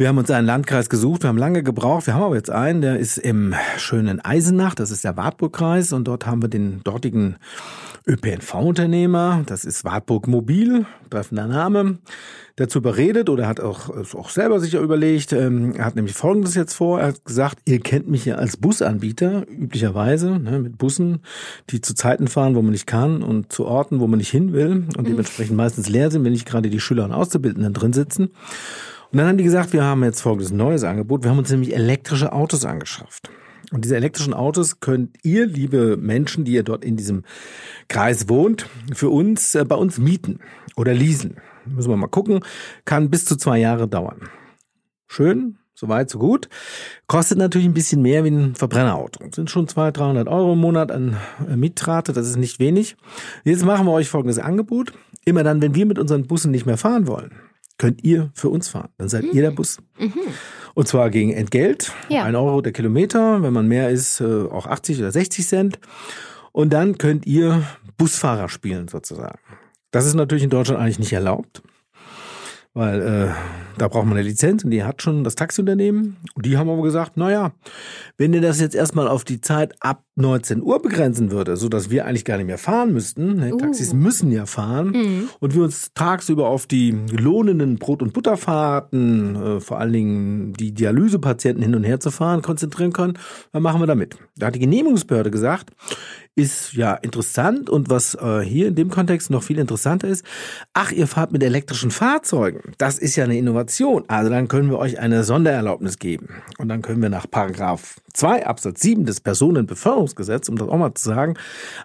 Wir 0.00 0.08
haben 0.08 0.16
uns 0.16 0.30
einen 0.30 0.46
Landkreis 0.46 0.88
gesucht, 0.88 1.24
wir 1.24 1.28
haben 1.28 1.36
lange 1.36 1.62
gebraucht, 1.62 2.06
wir 2.06 2.14
haben 2.14 2.22
aber 2.22 2.36
jetzt 2.36 2.48
einen, 2.48 2.80
der 2.80 2.98
ist 2.98 3.18
im 3.18 3.54
schönen 3.76 4.18
Eisenach, 4.18 4.74
das 4.74 4.90
ist 4.90 5.04
der 5.04 5.18
Wartburgkreis 5.18 5.92
und 5.92 6.08
dort 6.08 6.24
haben 6.24 6.40
wir 6.40 6.48
den 6.48 6.82
dortigen 6.84 7.36
ÖPNV-Unternehmer, 8.06 9.42
das 9.44 9.66
ist 9.66 9.84
Wartburg 9.84 10.26
Mobil, 10.26 10.86
treffender 11.10 11.46
Name, 11.46 11.98
dazu 12.56 12.78
überredet 12.78 13.28
oder 13.28 13.46
hat 13.46 13.60
auch, 13.60 13.90
auch 14.14 14.30
selber 14.30 14.58
sich 14.58 14.72
überlegt, 14.72 15.34
ähm, 15.34 15.74
er 15.76 15.84
hat 15.84 15.96
nämlich 15.96 16.14
Folgendes 16.14 16.54
jetzt 16.54 16.72
vor, 16.72 16.98
er 16.98 17.08
hat 17.08 17.26
gesagt, 17.26 17.58
ihr 17.66 17.80
kennt 17.80 18.08
mich 18.08 18.24
ja 18.24 18.36
als 18.36 18.56
Busanbieter, 18.56 19.46
üblicherweise, 19.50 20.38
ne, 20.38 20.60
mit 20.60 20.78
Bussen, 20.78 21.20
die 21.68 21.82
zu 21.82 21.94
Zeiten 21.94 22.26
fahren, 22.26 22.54
wo 22.54 22.62
man 22.62 22.72
nicht 22.72 22.86
kann 22.86 23.22
und 23.22 23.52
zu 23.52 23.66
Orten, 23.66 24.00
wo 24.00 24.06
man 24.06 24.16
nicht 24.16 24.30
hin 24.30 24.54
will 24.54 24.86
und 24.96 25.02
mhm. 25.02 25.04
dementsprechend 25.04 25.58
meistens 25.58 25.90
leer 25.90 26.10
sind, 26.10 26.24
wenn 26.24 26.32
nicht 26.32 26.48
gerade 26.48 26.70
die 26.70 26.80
Schüler 26.80 27.04
und 27.04 27.12
Auszubildenden 27.12 27.74
drin 27.74 27.92
sitzen. 27.92 28.30
Und 29.12 29.18
dann 29.18 29.26
haben 29.26 29.38
die 29.38 29.44
gesagt, 29.44 29.72
wir 29.72 29.82
haben 29.82 30.04
jetzt 30.04 30.20
folgendes 30.20 30.52
neues 30.52 30.84
Angebot. 30.84 31.24
Wir 31.24 31.30
haben 31.30 31.38
uns 31.38 31.50
nämlich 31.50 31.74
elektrische 31.74 32.32
Autos 32.32 32.64
angeschafft. 32.64 33.30
Und 33.72 33.84
diese 33.84 33.96
elektrischen 33.96 34.34
Autos 34.34 34.80
könnt 34.80 35.16
ihr, 35.22 35.46
liebe 35.46 35.96
Menschen, 35.96 36.44
die 36.44 36.52
ihr 36.52 36.62
dort 36.62 36.84
in 36.84 36.96
diesem 36.96 37.24
Kreis 37.88 38.28
wohnt, 38.28 38.68
für 38.92 39.10
uns, 39.10 39.54
äh, 39.54 39.64
bei 39.64 39.76
uns 39.76 39.98
mieten 39.98 40.38
oder 40.76 40.94
leasen. 40.94 41.36
Müssen 41.66 41.90
wir 41.90 41.96
mal 41.96 42.08
gucken. 42.08 42.40
Kann 42.84 43.10
bis 43.10 43.24
zu 43.24 43.36
zwei 43.36 43.58
Jahre 43.58 43.86
dauern. 43.86 44.28
Schön, 45.06 45.58
soweit, 45.74 46.08
so 46.10 46.18
gut. 46.18 46.48
Kostet 47.06 47.38
natürlich 47.38 47.66
ein 47.66 47.74
bisschen 47.74 48.02
mehr 48.02 48.24
wie 48.24 48.30
ein 48.30 48.54
Verbrennerauto. 48.54 49.24
Sind 49.32 49.50
schon 49.50 49.68
200, 49.68 49.96
300 49.98 50.28
Euro 50.28 50.52
im 50.52 50.60
Monat 50.60 50.90
an 50.90 51.16
äh, 51.48 51.56
Mietrate. 51.56 52.12
Das 52.12 52.28
ist 52.28 52.36
nicht 52.36 52.60
wenig. 52.60 52.96
Jetzt 53.44 53.64
machen 53.64 53.86
wir 53.86 53.92
euch 53.92 54.08
folgendes 54.08 54.38
Angebot. 54.38 54.92
Immer 55.24 55.44
dann, 55.44 55.62
wenn 55.62 55.74
wir 55.74 55.86
mit 55.86 55.98
unseren 55.98 56.26
Bussen 56.26 56.50
nicht 56.50 56.66
mehr 56.66 56.78
fahren 56.78 57.06
wollen, 57.06 57.32
könnt 57.80 58.04
ihr 58.04 58.30
für 58.34 58.50
uns 58.50 58.68
fahren. 58.68 58.90
Dann 58.98 59.08
seid 59.08 59.24
mhm. 59.24 59.30
ihr 59.32 59.40
der 59.40 59.52
Bus. 59.52 59.78
Mhm. 59.98 60.12
Und 60.74 60.86
zwar 60.86 61.08
gegen 61.08 61.32
Entgelt. 61.32 61.92
Ja. 62.10 62.24
Ein 62.24 62.36
Euro 62.36 62.60
der 62.60 62.72
Kilometer. 62.72 63.42
Wenn 63.42 63.54
man 63.54 63.66
mehr 63.66 63.88
ist, 63.88 64.20
äh, 64.20 64.44
auch 64.44 64.66
80 64.66 64.98
oder 64.98 65.10
60 65.10 65.46
Cent. 65.46 65.80
Und 66.52 66.74
dann 66.74 66.98
könnt 66.98 67.26
ihr 67.26 67.62
Busfahrer 67.96 68.50
spielen 68.50 68.88
sozusagen. 68.88 69.38
Das 69.92 70.04
ist 70.04 70.14
natürlich 70.14 70.44
in 70.44 70.50
Deutschland 70.50 70.78
eigentlich 70.78 70.98
nicht 70.98 71.14
erlaubt 71.14 71.62
weil 72.72 73.02
äh, 73.02 73.28
da 73.78 73.88
braucht 73.88 74.04
man 74.04 74.16
eine 74.16 74.28
Lizenz 74.28 74.62
und 74.62 74.70
die 74.70 74.84
hat 74.84 75.02
schon 75.02 75.24
das 75.24 75.34
Taxiunternehmen. 75.34 76.18
Und 76.34 76.46
die 76.46 76.56
haben 76.56 76.68
aber 76.68 76.82
gesagt, 76.82 77.16
naja, 77.16 77.52
wenn 78.16 78.32
ihr 78.32 78.40
das 78.40 78.60
jetzt 78.60 78.74
erstmal 78.74 79.08
auf 79.08 79.24
die 79.24 79.40
Zeit 79.40 79.74
ab 79.80 80.04
19 80.16 80.62
Uhr 80.62 80.80
begrenzen 80.80 81.30
würde, 81.30 81.56
so 81.56 81.68
dass 81.68 81.90
wir 81.90 82.04
eigentlich 82.04 82.24
gar 82.24 82.36
nicht 82.36 82.46
mehr 82.46 82.58
fahren 82.58 82.92
müssten, 82.92 83.36
ne, 83.36 83.54
uh. 83.54 83.56
Taxis 83.56 83.92
müssen 83.92 84.30
ja 84.30 84.46
fahren, 84.46 84.90
mhm. 84.90 85.28
und 85.40 85.54
wir 85.54 85.62
uns 85.62 85.92
tagsüber 85.94 86.48
auf 86.48 86.66
die 86.66 86.94
lohnenden 87.10 87.78
Brot- 87.78 88.02
und 88.02 88.12
Butterfahrten, 88.12 89.36
äh, 89.36 89.60
vor 89.60 89.78
allen 89.78 89.92
Dingen 89.92 90.52
die 90.52 90.72
Dialysepatienten 90.72 91.62
hin 91.62 91.74
und 91.74 91.84
her 91.84 92.00
zu 92.00 92.10
fahren, 92.10 92.42
konzentrieren 92.42 92.92
können, 92.92 93.14
dann 93.52 93.62
machen 93.62 93.80
wir 93.80 93.86
damit. 93.86 94.16
Da 94.36 94.48
hat 94.48 94.54
die 94.54 94.60
Genehmigungsbehörde 94.60 95.30
gesagt, 95.30 95.70
ist 96.36 96.74
ja 96.74 96.94
interessant 96.94 97.68
und 97.68 97.90
was 97.90 98.14
äh, 98.14 98.40
hier 98.40 98.68
in 98.68 98.74
dem 98.74 98.88
Kontext 98.88 99.30
noch 99.30 99.42
viel 99.42 99.58
interessanter 99.58 100.08
ist, 100.08 100.24
ach, 100.72 100.92
ihr 100.92 101.06
fahrt 101.06 101.32
mit 101.32 101.42
elektrischen 101.42 101.90
Fahrzeugen. 101.90 102.72
Das 102.78 102.98
ist 102.98 103.16
ja 103.16 103.24
eine 103.24 103.36
Innovation. 103.36 104.04
Also 104.08 104.30
dann 104.30 104.48
können 104.48 104.70
wir 104.70 104.78
euch 104.78 105.00
eine 105.00 105.24
Sondererlaubnis 105.24 105.98
geben. 105.98 106.28
Und 106.58 106.68
dann 106.68 106.82
können 106.82 107.02
wir 107.02 107.10
nach 107.10 107.28
Paragraph 107.28 108.00
2 108.14 108.46
Absatz 108.46 108.80
7 108.80 109.04
des 109.06 109.20
Personenbeförderungsgesetzes, 109.20 110.48
um 110.48 110.56
das 110.56 110.68
auch 110.68 110.76
mal 110.76 110.94
zu 110.94 111.08
sagen, 111.08 111.34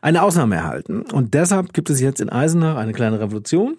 eine 0.02 0.22
Ausnahme 0.22 0.56
erhalten. 0.56 1.02
Und 1.12 1.34
deshalb 1.34 1.74
gibt 1.74 1.90
es 1.90 2.00
jetzt 2.00 2.22
in 2.22 2.30
Eisenach 2.30 2.78
eine 2.78 2.94
kleine 2.94 3.20
Revolution. 3.20 3.78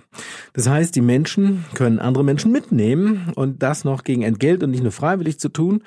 Das 0.53 0.69
heißt, 0.69 0.95
die 0.97 1.01
Menschen 1.01 1.65
können 1.75 1.99
andere 2.01 2.25
Menschen 2.25 2.51
mitnehmen 2.51 3.33
und 3.37 3.63
das 3.63 3.85
noch 3.85 4.05
gegen 4.05 4.23
Entgelt 4.23 4.63
und 4.63 4.71
nicht 4.71 4.83
nur 4.83 4.93
freiwillig 4.93 5.39
zu 5.39 5.49
tun. 5.49 5.83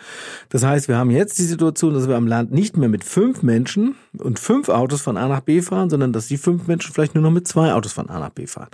Das 0.50 0.63
heißt, 0.63 0.88
wir 0.88 0.98
haben 0.98 1.12
jetzt 1.12 1.38
die 1.38 1.44
Situation, 1.44 1.94
dass 1.94 2.08
wir 2.08 2.15
am 2.15 2.28
Land 2.28 2.52
nicht 2.52 2.78
mehr 2.78 2.89
mit 2.89 3.04
fünf 3.04 3.44
Menschen 3.44 3.96
und 4.18 4.39
fünf 4.39 4.69
Autos 4.72 5.02
von 5.02 5.18
A 5.18 5.28
nach 5.28 5.42
B 5.42 5.62
fahren, 5.62 5.90
sondern 5.90 6.14
dass 6.14 6.28
die 6.28 6.38
fünf 6.38 6.68
Menschen 6.68 6.94
vielleicht 6.94 7.16
nur 7.16 7.24
noch 7.24 7.32
mit 7.32 7.48
zwei 7.48 7.74
Autos 7.74 7.94
von 7.94 8.10
A 8.10 8.20
nach 8.20 8.30
B 8.30 8.48
fahren. 8.48 8.70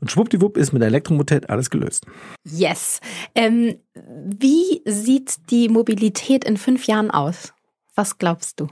Und 0.00 0.10
schwuppdiwupp 0.10 0.56
ist 0.56 0.72
mit 0.72 0.82
der 0.82 0.88
Elektromobilität 0.88 1.50
alles 1.50 1.70
gelöst. 1.70 2.06
Yes. 2.44 3.00
Ähm, 3.34 3.76
wie 3.94 4.82
sieht 4.84 5.50
die 5.50 5.68
Mobilität 5.68 6.44
in 6.44 6.56
fünf 6.56 6.86
Jahren 6.86 7.10
aus? 7.10 7.52
Was 7.94 8.18
glaubst 8.18 8.60
du? 8.60 8.68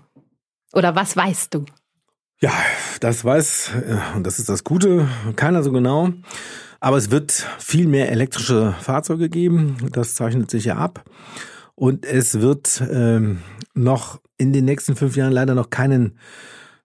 Oder 0.72 0.94
was 0.94 1.16
weißt 1.16 1.54
du? 1.54 1.64
Ja, 2.40 2.52
das 3.00 3.24
weiß, 3.24 3.70
äh, 3.74 4.16
und 4.16 4.26
das 4.26 4.38
ist 4.38 4.48
das 4.48 4.62
Gute, 4.64 5.08
keiner 5.34 5.62
so 5.62 5.72
genau. 5.72 6.10
Aber 6.80 6.96
es 6.96 7.10
wird 7.10 7.32
viel 7.58 7.88
mehr 7.88 8.12
elektrische 8.12 8.74
Fahrzeuge 8.80 9.28
geben. 9.28 9.76
Das 9.92 10.14
zeichnet 10.14 10.50
sich 10.50 10.66
ja 10.66 10.76
ab. 10.76 11.04
Und 11.74 12.04
es 12.06 12.40
wird 12.40 12.82
ähm, 12.90 13.42
noch 13.74 14.20
in 14.36 14.52
den 14.52 14.64
nächsten 14.64 14.96
fünf 14.96 15.16
Jahren 15.16 15.32
leider 15.32 15.54
noch 15.54 15.70
keinen 15.70 16.18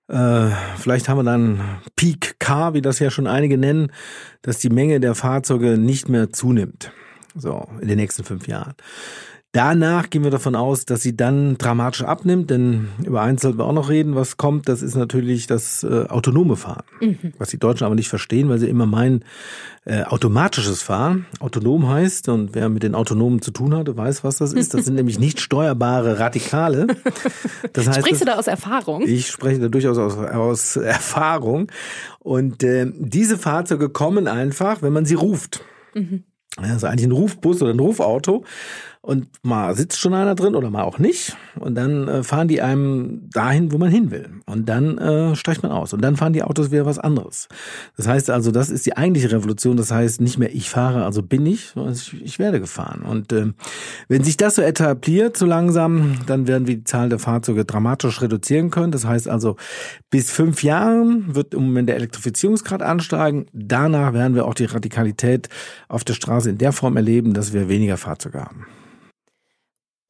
äh, 0.08 0.50
vielleicht 0.78 1.10
haben 1.10 1.18
wir 1.18 1.24
dann 1.24 1.80
Peak 1.96 2.40
Car, 2.40 2.74
wie 2.74 2.82
das 2.82 3.00
ja 3.00 3.10
schon 3.10 3.28
einige 3.28 3.58
nennen, 3.58 3.92
dass 4.42 4.60
die 4.60 4.70
Menge 4.70 5.00
der 5.00 5.16
Fahrzeuge 5.16 5.78
nicht 5.78 6.10
mehr 6.10 6.32
zunimmt. 6.32 6.92
So, 7.36 7.68
in 7.82 7.88
den 7.88 7.98
nächsten 7.98 8.24
fünf 8.24 8.48
Jahren. 8.48 8.76
Danach 9.54 10.10
gehen 10.10 10.24
wir 10.24 10.32
davon 10.32 10.56
aus, 10.56 10.86
dass 10.86 11.04
sie 11.04 11.16
dann 11.16 11.60
dramatisch 11.60 12.04
abnimmt, 12.04 12.50
denn 12.50 12.88
über 13.06 13.22
eins 13.22 13.44
sollten 13.44 13.60
wir 13.60 13.66
auch 13.66 13.74
noch 13.74 13.88
reden, 13.88 14.16
was 14.16 14.38
kommt, 14.38 14.68
das 14.68 14.82
ist 14.82 14.96
natürlich 14.96 15.46
das 15.46 15.84
äh, 15.84 16.08
autonome 16.10 16.56
Fahren. 16.56 16.84
Mhm. 17.00 17.34
Was 17.38 17.50
die 17.50 17.60
Deutschen 17.60 17.86
aber 17.86 17.94
nicht 17.94 18.10
verstehen, 18.10 18.50
weil 18.50 18.58
sie 18.58 18.68
immer 18.68 18.88
meinen, 18.88 19.24
äh, 19.86 20.04
automatisches 20.06 20.82
Fahren. 20.82 21.28
Autonom 21.40 21.88
heißt, 21.88 22.30
und 22.30 22.56
wer 22.56 22.68
mit 22.70 22.82
den 22.82 22.96
Autonomen 22.96 23.44
zu 23.44 23.52
tun 23.52 23.76
hatte, 23.76 23.96
weiß, 23.96 24.24
was 24.24 24.38
das 24.38 24.54
ist. 24.54 24.74
Das 24.74 24.86
sind 24.86 24.96
nämlich 24.96 25.20
nicht 25.20 25.40
steuerbare 25.40 26.18
Radikale. 26.18 26.88
Das 27.74 27.88
heißt, 27.88 28.00
Sprichst 28.00 28.22
du 28.22 28.26
da 28.26 28.36
aus 28.36 28.48
Erfahrung? 28.48 29.04
Ich 29.06 29.28
spreche 29.28 29.60
da 29.60 29.68
durchaus 29.68 30.00
aus, 30.00 30.18
aus 30.18 30.76
Erfahrung. 30.78 31.72
Und 32.20 32.64
äh, 32.64 32.92
diese 32.92 33.38
Fahrzeuge 33.38 33.90
kommen 33.90 34.28
einfach, 34.28 34.82
wenn 34.82 34.94
man 34.94 35.06
sie 35.06 35.16
ruft. 35.16 35.64
Mhm. 35.94 36.24
Das 36.58 36.78
ist 36.78 36.84
eigentlich 36.84 37.08
ein 37.08 37.12
Rufbus 37.12 37.62
oder 37.62 37.72
ein 37.72 37.80
Rufauto 37.80 38.46
und 39.06 39.28
mal 39.44 39.76
sitzt 39.76 40.00
schon 40.00 40.14
einer 40.14 40.34
drin 40.34 40.56
oder 40.56 40.70
mal 40.70 40.84
auch 40.84 40.98
nicht 40.98 41.36
und 41.60 41.76
dann 41.76 42.08
äh, 42.08 42.24
fahren 42.24 42.48
die 42.48 42.62
einem 42.62 43.30
dahin, 43.34 43.74
wo 43.74 43.78
man 43.78 43.92
hin 43.92 44.12
will 44.12 44.30
und 44.46 44.70
dann 44.70 44.98
äh, 44.98 45.36
steigt 45.36 45.62
man 45.62 45.74
aus 45.74 45.92
und 45.92 46.02
dann 46.02 46.16
fahren 46.16 46.32
die 46.32 46.42
Autos 46.42 46.72
wieder 46.72 46.86
was 46.86 47.00
anderes. 47.00 47.50
Das 47.98 48.08
heißt 48.08 48.30
also, 48.30 48.52
das 48.52 48.70
ist 48.70 48.86
die 48.86 48.96
eigentliche 48.96 49.30
Revolution. 49.30 49.76
Das 49.76 49.92
heißt 49.92 50.22
nicht 50.22 50.38
mehr 50.38 50.56
ich 50.56 50.70
fahre, 50.70 51.04
also 51.04 51.22
bin 51.22 51.46
ich, 51.46 51.72
sondern 51.74 51.94
ich, 51.94 52.22
ich 52.24 52.40
werde 52.40 52.62
gefahren. 52.62 53.02
Und 53.02 53.34
äh, 53.34 53.48
wenn 54.08 54.24
sich 54.24 54.38
das 54.38 54.56
so 54.56 54.62
etabliert, 54.62 55.36
so 55.36 55.46
langsam, 55.46 56.20
dann 56.26 56.48
werden 56.48 56.66
wir 56.66 56.78
die 56.78 56.86
Zahl 56.86 57.10
der 57.10 57.20
Fahrzeuge 57.20 57.66
dramatisch 57.66 58.22
reduzieren 58.22 58.70
können. 58.70 58.94
Das 58.94 59.06
heißt 59.06 59.28
also, 59.28 59.58
bis 60.12 60.32
fünf 60.32 60.64
Jahren 60.64 61.36
wird 61.36 61.54
im 61.54 61.66
Moment 61.66 61.90
der 61.90 61.98
Elektrifizierungsgrad 61.98 62.82
ansteigen. 62.82 63.48
Danach 63.52 64.14
werden 64.14 64.34
wir 64.34 64.46
auch 64.46 64.54
die 64.54 64.64
Radikalität 64.64 65.50
auf 65.90 66.06
der 66.06 66.14
Straße 66.14 66.50
in 66.50 66.58
der 66.58 66.72
Form 66.72 66.96
erleben, 66.96 67.34
dass 67.34 67.52
wir 67.52 67.68
weniger 67.68 67.98
Fahrzeuge 67.98 68.40
haben. 68.40 68.66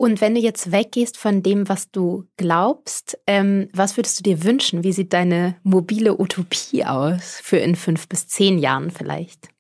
Und 0.04 0.20
wenn 0.20 0.36
du 0.36 0.42
jetzt 0.42 0.74
weggehst 0.74 1.16
von 1.16 1.44
dem, 1.44 1.70
was 1.70 1.90
du 1.90 2.26
glaubst, 2.36 3.18
ähm, 3.26 3.70
was 3.72 3.96
würdest 3.96 4.20
du 4.20 4.24
dir 4.24 4.44
wünschen? 4.44 4.84
Wie 4.84 4.92
sieht 4.92 5.14
deine 5.14 5.56
mobile 5.64 6.20
Utopie 6.20 6.84
aus 6.84 7.40
für 7.42 7.56
in 7.56 7.78
fünf 7.78 8.10
bis 8.10 8.28
zehn 8.28 8.58
Jahren 8.58 8.92
vielleicht? 8.92 9.53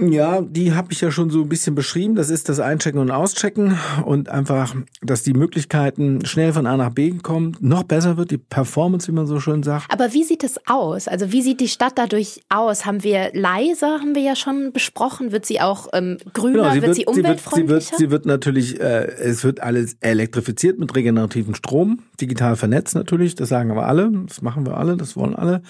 Ja, 0.00 0.40
die 0.40 0.72
habe 0.72 0.92
ich 0.92 1.00
ja 1.00 1.10
schon 1.10 1.30
so 1.30 1.42
ein 1.42 1.48
bisschen 1.48 1.74
beschrieben. 1.74 2.14
Das 2.14 2.30
ist 2.30 2.48
das 2.48 2.60
Einchecken 2.60 2.98
und 2.98 3.10
Auschecken 3.10 3.78
und 4.04 4.28
einfach, 4.28 4.74
dass 5.02 5.22
die 5.22 5.34
Möglichkeiten 5.34 6.24
schnell 6.24 6.52
von 6.52 6.66
A 6.66 6.76
nach 6.76 6.90
B 6.90 7.12
kommen, 7.18 7.56
noch 7.60 7.82
besser 7.82 8.16
wird, 8.16 8.30
die 8.30 8.38
Performance, 8.38 9.06
wie 9.08 9.12
man 9.12 9.26
so 9.26 9.38
schön 9.38 9.62
sagt. 9.62 9.92
Aber 9.92 10.12
wie 10.12 10.24
sieht 10.24 10.44
es 10.44 10.58
aus? 10.66 11.08
Also 11.08 11.30
wie 11.30 11.42
sieht 11.42 11.60
die 11.60 11.68
Stadt 11.68 11.92
dadurch 11.96 12.40
aus? 12.48 12.86
Haben 12.86 13.04
wir 13.04 13.30
leiser, 13.34 14.00
haben 14.00 14.14
wir 14.14 14.22
ja 14.22 14.34
schon 14.34 14.72
besprochen. 14.72 15.30
Wird 15.30 15.44
sie 15.44 15.60
auch 15.60 15.88
ähm, 15.92 16.16
grüner, 16.32 16.62
genau, 16.62 16.70
sie 16.72 16.82
wird, 16.82 16.86
wird, 16.86 16.96
sie 16.96 17.06
umweltfreundlicher? 17.06 17.80
Sie 17.80 17.90
wird, 17.90 17.98
sie 17.98 18.10
wird, 18.10 18.26
natürlich, 18.26 18.80
äh, 18.80 19.04
es 19.04 19.44
wird 19.44 19.60
alles 19.60 19.96
elektrifiziert 20.00 20.78
mit 20.78 20.94
regenerativen 20.96 21.54
Strom, 21.54 22.00
digital 22.20 22.56
vernetzt 22.56 22.94
natürlich, 22.94 23.34
das 23.34 23.50
sagen 23.50 23.70
aber 23.70 23.86
alle, 23.86 24.10
das 24.26 24.42
machen 24.42 24.66
wir 24.66 24.78
alle, 24.78 24.96
das 24.96 25.16
wollen 25.16 25.34
alle. 25.34 25.62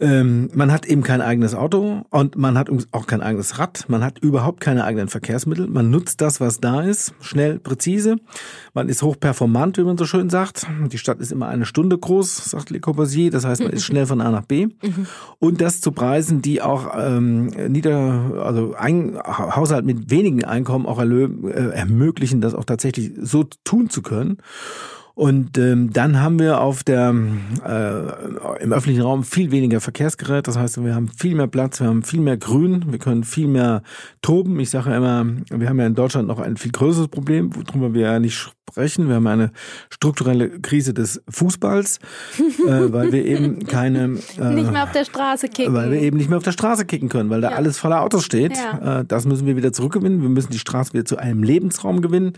Ähm, 0.00 0.48
man 0.54 0.70
hat 0.72 0.86
eben 0.86 1.02
kein 1.02 1.20
eigenes 1.20 1.54
Auto 1.54 2.02
und 2.10 2.36
man 2.36 2.56
hat 2.56 2.70
auch 2.92 3.06
kein 3.06 3.20
eigenes 3.20 3.58
Rad. 3.58 3.86
Man 3.88 4.04
hat 4.04 4.18
überhaupt 4.18 4.60
keine 4.60 4.84
eigenen 4.84 5.08
Verkehrsmittel. 5.08 5.66
Man 5.66 5.90
nutzt 5.90 6.20
das, 6.20 6.40
was 6.40 6.60
da 6.60 6.82
ist, 6.82 7.14
schnell, 7.20 7.58
präzise. 7.58 8.16
Man 8.74 8.88
ist 8.88 9.02
hochperformant, 9.02 9.76
wie 9.78 9.82
man 9.82 9.98
so 9.98 10.04
schön 10.04 10.30
sagt. 10.30 10.66
Die 10.92 10.98
Stadt 10.98 11.20
ist 11.20 11.32
immer 11.32 11.48
eine 11.48 11.66
Stunde 11.66 11.98
groß, 11.98 12.36
sagt 12.50 12.70
Le 12.70 12.80
Corbusier. 12.80 13.30
Das 13.30 13.44
heißt, 13.44 13.62
man 13.62 13.72
ist 13.72 13.84
schnell 13.84 14.06
von 14.06 14.20
A 14.20 14.30
nach 14.30 14.44
B. 14.44 14.68
Und 15.38 15.60
das 15.60 15.80
zu 15.80 15.90
Preisen, 15.90 16.42
die 16.42 16.62
auch 16.62 16.92
ähm, 16.96 17.46
nieder, 17.46 18.42
also 18.44 18.74
ein 18.74 19.18
Haushalt 19.24 19.84
mit 19.84 20.10
wenigen 20.10 20.44
Einkommen 20.44 20.86
auch 20.86 21.00
äh, 21.00 21.70
ermöglichen, 21.70 22.40
das 22.40 22.54
auch 22.54 22.64
tatsächlich 22.64 23.12
so 23.20 23.44
tun 23.64 23.90
zu 23.90 24.02
können. 24.02 24.38
Und 25.18 25.58
ähm, 25.58 25.92
dann 25.92 26.20
haben 26.20 26.38
wir 26.38 26.60
auf 26.60 26.84
der 26.84 27.08
äh, 27.08 28.62
im 28.62 28.72
öffentlichen 28.72 29.02
Raum 29.02 29.24
viel 29.24 29.50
weniger 29.50 29.80
Verkehrsgerät. 29.80 30.46
Das 30.46 30.56
heißt, 30.56 30.84
wir 30.84 30.94
haben 30.94 31.08
viel 31.08 31.34
mehr 31.34 31.48
Platz, 31.48 31.80
wir 31.80 31.88
haben 31.88 32.04
viel 32.04 32.20
mehr 32.20 32.36
Grün, 32.36 32.84
wir 32.92 33.00
können 33.00 33.24
viel 33.24 33.48
mehr 33.48 33.82
toben. 34.22 34.60
Ich 34.60 34.70
sage 34.70 34.90
ja 34.90 34.96
immer, 34.98 35.26
wir 35.50 35.68
haben 35.68 35.80
ja 35.80 35.88
in 35.88 35.96
Deutschland 35.96 36.28
noch 36.28 36.38
ein 36.38 36.56
viel 36.56 36.70
größeres 36.70 37.08
Problem, 37.08 37.50
worüber 37.52 37.94
wir 37.94 38.02
ja 38.02 38.20
nicht 38.20 38.36
sprechen. 38.36 39.08
Wir 39.08 39.16
haben 39.16 39.26
eine 39.26 39.50
strukturelle 39.90 40.60
Krise 40.60 40.94
des 40.94 41.20
Fußballs, 41.28 41.98
äh, 42.38 42.92
weil 42.92 43.10
wir 43.10 43.24
eben 43.24 43.58
keine 43.66 44.20
äh, 44.38 44.54
nicht 44.54 44.70
mehr 44.70 44.84
auf 44.84 44.92
der 44.92 45.04
Straße 45.04 45.48
kicken, 45.48 45.74
weil 45.74 45.90
wir 45.90 46.00
eben 46.00 46.16
nicht 46.16 46.28
mehr 46.28 46.38
auf 46.38 46.44
der 46.44 46.52
Straße 46.52 46.84
kicken 46.84 47.08
können, 47.08 47.28
weil 47.28 47.40
da 47.40 47.50
ja. 47.50 47.56
alles 47.56 47.76
voller 47.76 48.02
Autos 48.02 48.24
steht. 48.24 48.56
Ja. 48.56 49.00
Äh, 49.00 49.04
das 49.04 49.26
müssen 49.26 49.48
wir 49.48 49.56
wieder 49.56 49.72
zurückgewinnen. 49.72 50.22
Wir 50.22 50.28
müssen 50.28 50.52
die 50.52 50.60
Straße 50.60 50.92
wieder 50.92 51.06
zu 51.06 51.16
einem 51.16 51.42
Lebensraum 51.42 52.02
gewinnen. 52.02 52.34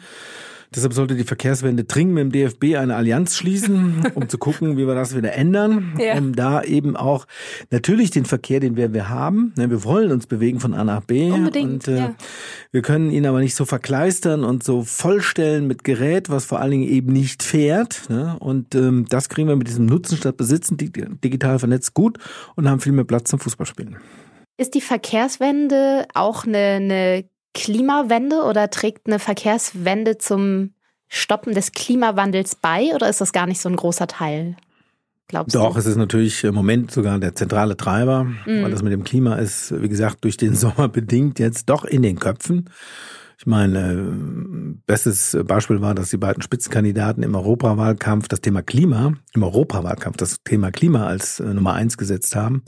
Deshalb 0.75 0.93
sollte 0.93 1.17
die 1.17 1.25
Verkehrswende 1.25 1.83
dringend 1.83 2.15
mit 2.15 2.23
dem 2.23 2.33
DFB 2.33 2.77
eine 2.77 2.95
Allianz 2.95 3.37
schließen, 3.37 4.07
um 4.15 4.29
zu 4.29 4.39
gucken, 4.39 4.77
wie 4.77 4.87
wir 4.87 4.95
das 4.95 5.17
wieder 5.17 5.33
ändern, 5.33 5.95
ja. 5.99 6.17
um 6.17 6.37
da 6.37 6.63
eben 6.63 6.97
auch 6.97 7.27
natürlich 7.71 8.11
den 8.11 8.25
Verkehr, 8.25 8.61
den 8.61 8.77
wir, 8.77 8.93
wir 8.93 9.09
haben, 9.09 9.53
ne, 9.57 9.69
wir 9.69 9.83
wollen 9.83 10.13
uns 10.13 10.29
bewegen 10.29 10.61
von 10.61 10.75
A 10.75 10.85
nach 10.85 11.01
B 11.01 11.31
Unbedingt, 11.31 11.89
und 11.89 11.89
äh, 11.89 11.99
ja. 11.99 12.15
wir 12.71 12.83
können 12.83 13.11
ihn 13.11 13.27
aber 13.27 13.41
nicht 13.41 13.57
so 13.57 13.65
verkleistern 13.65 14.45
und 14.45 14.63
so 14.63 14.83
vollstellen 14.83 15.67
mit 15.67 15.83
Gerät, 15.83 16.31
was 16.31 16.45
vor 16.45 16.61
allen 16.61 16.71
Dingen 16.71 16.89
eben 16.89 17.13
nicht 17.13 17.43
fährt. 17.43 18.09
Ne? 18.09 18.37
Und 18.39 18.77
ähm, 18.77 19.07
das 19.09 19.29
kriegen 19.29 19.49
wir 19.49 19.57
mit 19.57 19.67
diesem 19.67 19.87
Nutzen 19.87 20.17
statt 20.17 20.37
Besitzen 20.37 20.77
digital 20.77 21.59
vernetzt 21.59 21.95
gut 21.95 22.19
und 22.55 22.69
haben 22.69 22.81
viel 22.81 22.93
mehr 22.93 23.05
Platz 23.05 23.31
zum 23.31 23.41
Fußballspielen. 23.41 23.97
Ist 24.57 24.75
die 24.75 24.83
Verkehrswende 24.83 26.07
auch 26.15 26.47
eine, 26.47 26.59
eine 26.59 27.25
Klimawende 27.55 28.43
oder 28.43 28.71
trägt 28.71 29.07
eine 29.07 29.19
Verkehrswende 29.19 30.19
zum 30.19 30.75
Stoppen 31.09 31.55
des 31.55 31.73
Klimawandels 31.73 32.55
bei 32.55 32.95
oder 32.95 33.09
ist 33.09 33.21
das 33.21 33.33
gar 33.33 33.47
nicht 33.47 33.61
so 33.61 33.69
ein 33.69 33.77
großer 33.77 34.07
Teil? 34.07 34.57
Glaubst 35.27 35.55
Doch, 35.55 35.75
du? 35.75 35.79
es 35.79 35.87
ist 35.87 35.97
natürlich 35.97 36.43
im 36.43 36.55
Moment 36.55 36.91
sogar 36.91 37.19
der 37.19 37.35
zentrale 37.35 37.77
Treiber, 37.77 38.25
mm. 38.25 38.63
weil 38.63 38.71
das 38.71 38.83
mit 38.83 38.93
dem 38.93 39.05
Klima 39.05 39.37
ist, 39.37 39.81
wie 39.81 39.89
gesagt, 39.89 40.25
durch 40.25 40.37
den 40.37 40.55
Sommer 40.57 40.89
bedingt 40.89 41.39
jetzt 41.39 41.69
doch 41.69 41.85
in 41.85 42.03
den 42.03 42.19
Köpfen. 42.19 42.69
Ich 43.39 43.47
meine, 43.47 44.13
bestes 44.87 45.35
Beispiel 45.47 45.81
war, 45.81 45.95
dass 45.95 46.11
die 46.11 46.19
beiden 46.19 46.43
Spitzenkandidaten 46.43 47.23
im 47.23 47.35
Europawahlkampf 47.35 48.29
das 48.29 48.43
Thema 48.43 48.61
Klima, 48.61 49.15
im 49.33 49.43
Europawahlkampf 49.43 50.19
das 50.19 50.43
Thema 50.45 50.71
Klima 50.71 51.07
als 51.07 51.41
äh, 51.41 51.55
Nummer 51.55 51.73
eins 51.73 51.97
gesetzt 51.97 52.37
haben. 52.37 52.63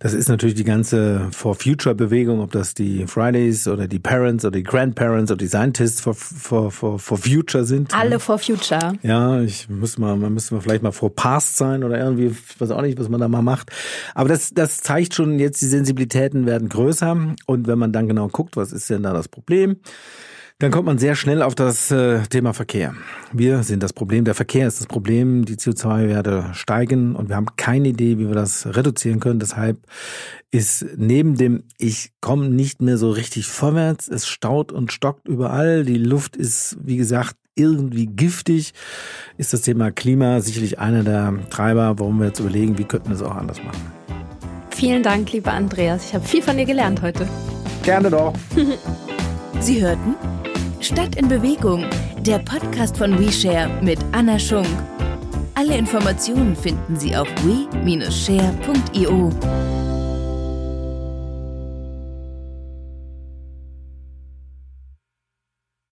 Das 0.00 0.14
ist 0.14 0.28
natürlich 0.28 0.54
die 0.54 0.64
ganze 0.64 1.26
For 1.32 1.56
Future 1.56 1.94
Bewegung, 1.94 2.40
ob 2.40 2.52
das 2.52 2.74
die 2.74 3.06
Fridays 3.08 3.66
oder 3.66 3.88
die 3.88 3.98
Parents 3.98 4.44
oder 4.44 4.56
die 4.56 4.62
Grandparents 4.62 5.32
oder 5.32 5.38
die 5.38 5.48
Scientists 5.48 6.00
for, 6.00 6.14
for, 6.14 6.70
for, 6.70 7.00
for 7.00 7.18
Future 7.18 7.64
sind. 7.64 7.92
Alle 7.94 8.20
for 8.20 8.38
Future. 8.38 8.94
Ja, 9.02 9.40
ich 9.40 9.68
muss 9.68 9.98
mal, 9.98 10.16
man 10.16 10.32
müsste 10.34 10.54
mal 10.54 10.60
vielleicht 10.60 10.84
mal 10.84 10.92
for 10.92 11.14
Past 11.14 11.56
sein 11.56 11.82
oder 11.82 11.98
irgendwie, 11.98 12.26
ich 12.26 12.60
weiß 12.60 12.70
auch 12.70 12.82
nicht, 12.82 12.98
was 12.98 13.08
man 13.08 13.20
da 13.20 13.26
mal 13.26 13.42
macht. 13.42 13.72
Aber 14.14 14.28
das, 14.28 14.50
das 14.54 14.82
zeigt 14.82 15.14
schon 15.14 15.40
jetzt, 15.40 15.60
die 15.62 15.66
Sensibilitäten 15.66 16.46
werden 16.46 16.68
größer. 16.68 17.34
Und 17.46 17.66
wenn 17.66 17.78
man 17.78 17.92
dann 17.92 18.06
genau 18.06 18.28
guckt, 18.28 18.56
was 18.56 18.72
ist 18.72 18.88
denn 18.90 19.02
da 19.02 19.12
das 19.12 19.26
Problem? 19.26 19.78
Dann 20.60 20.72
kommt 20.72 20.86
man 20.86 20.98
sehr 20.98 21.14
schnell 21.14 21.40
auf 21.42 21.54
das 21.54 21.92
äh, 21.92 22.18
Thema 22.22 22.52
Verkehr. 22.52 22.92
Wir 23.32 23.62
sind 23.62 23.80
das 23.80 23.92
Problem. 23.92 24.24
Der 24.24 24.34
Verkehr 24.34 24.66
ist 24.66 24.80
das 24.80 24.88
Problem. 24.88 25.44
Die 25.44 25.54
CO2-Werte 25.54 26.50
steigen 26.52 27.14
und 27.14 27.28
wir 27.28 27.36
haben 27.36 27.46
keine 27.56 27.90
Idee, 27.90 28.18
wie 28.18 28.26
wir 28.26 28.34
das 28.34 28.66
reduzieren 28.66 29.20
können. 29.20 29.38
Deshalb 29.38 29.78
ist 30.50 30.84
neben 30.96 31.36
dem, 31.36 31.62
ich 31.78 32.10
komme 32.20 32.48
nicht 32.48 32.82
mehr 32.82 32.98
so 32.98 33.12
richtig 33.12 33.46
vorwärts, 33.46 34.08
es 34.08 34.26
staut 34.26 34.72
und 34.72 34.90
stockt 34.90 35.28
überall. 35.28 35.84
Die 35.84 35.96
Luft 35.96 36.34
ist, 36.34 36.76
wie 36.82 36.96
gesagt, 36.96 37.36
irgendwie 37.54 38.06
giftig, 38.06 38.74
ist 39.36 39.52
das 39.52 39.60
Thema 39.60 39.92
Klima 39.92 40.40
sicherlich 40.40 40.80
einer 40.80 41.04
der 41.04 41.34
Treiber, 41.50 42.00
warum 42.00 42.18
wir 42.18 42.26
jetzt 42.26 42.40
überlegen, 42.40 42.78
wie 42.78 42.84
könnten 42.84 43.10
wir 43.10 43.14
es 43.14 43.22
auch 43.22 43.36
anders 43.36 43.62
machen. 43.62 43.92
Vielen 44.70 45.04
Dank, 45.04 45.30
lieber 45.30 45.52
Andreas. 45.52 46.06
Ich 46.06 46.14
habe 46.14 46.26
viel 46.26 46.42
von 46.42 46.56
dir 46.56 46.66
gelernt 46.66 47.00
heute. 47.00 47.28
Gerne 47.84 48.10
doch. 48.10 48.32
Sie 49.60 49.80
hörten 49.80 50.16
Stadt 50.80 51.16
in 51.16 51.28
Bewegung, 51.28 51.84
der 52.20 52.38
Podcast 52.38 52.96
von 52.96 53.18
WeShare 53.18 53.68
mit 53.82 53.98
Anna 54.12 54.38
Schunk. 54.38 54.66
Alle 55.54 55.76
Informationen 55.76 56.54
finden 56.54 56.96
Sie 56.96 57.16
auf 57.16 57.26
we-share.io. 57.44 59.30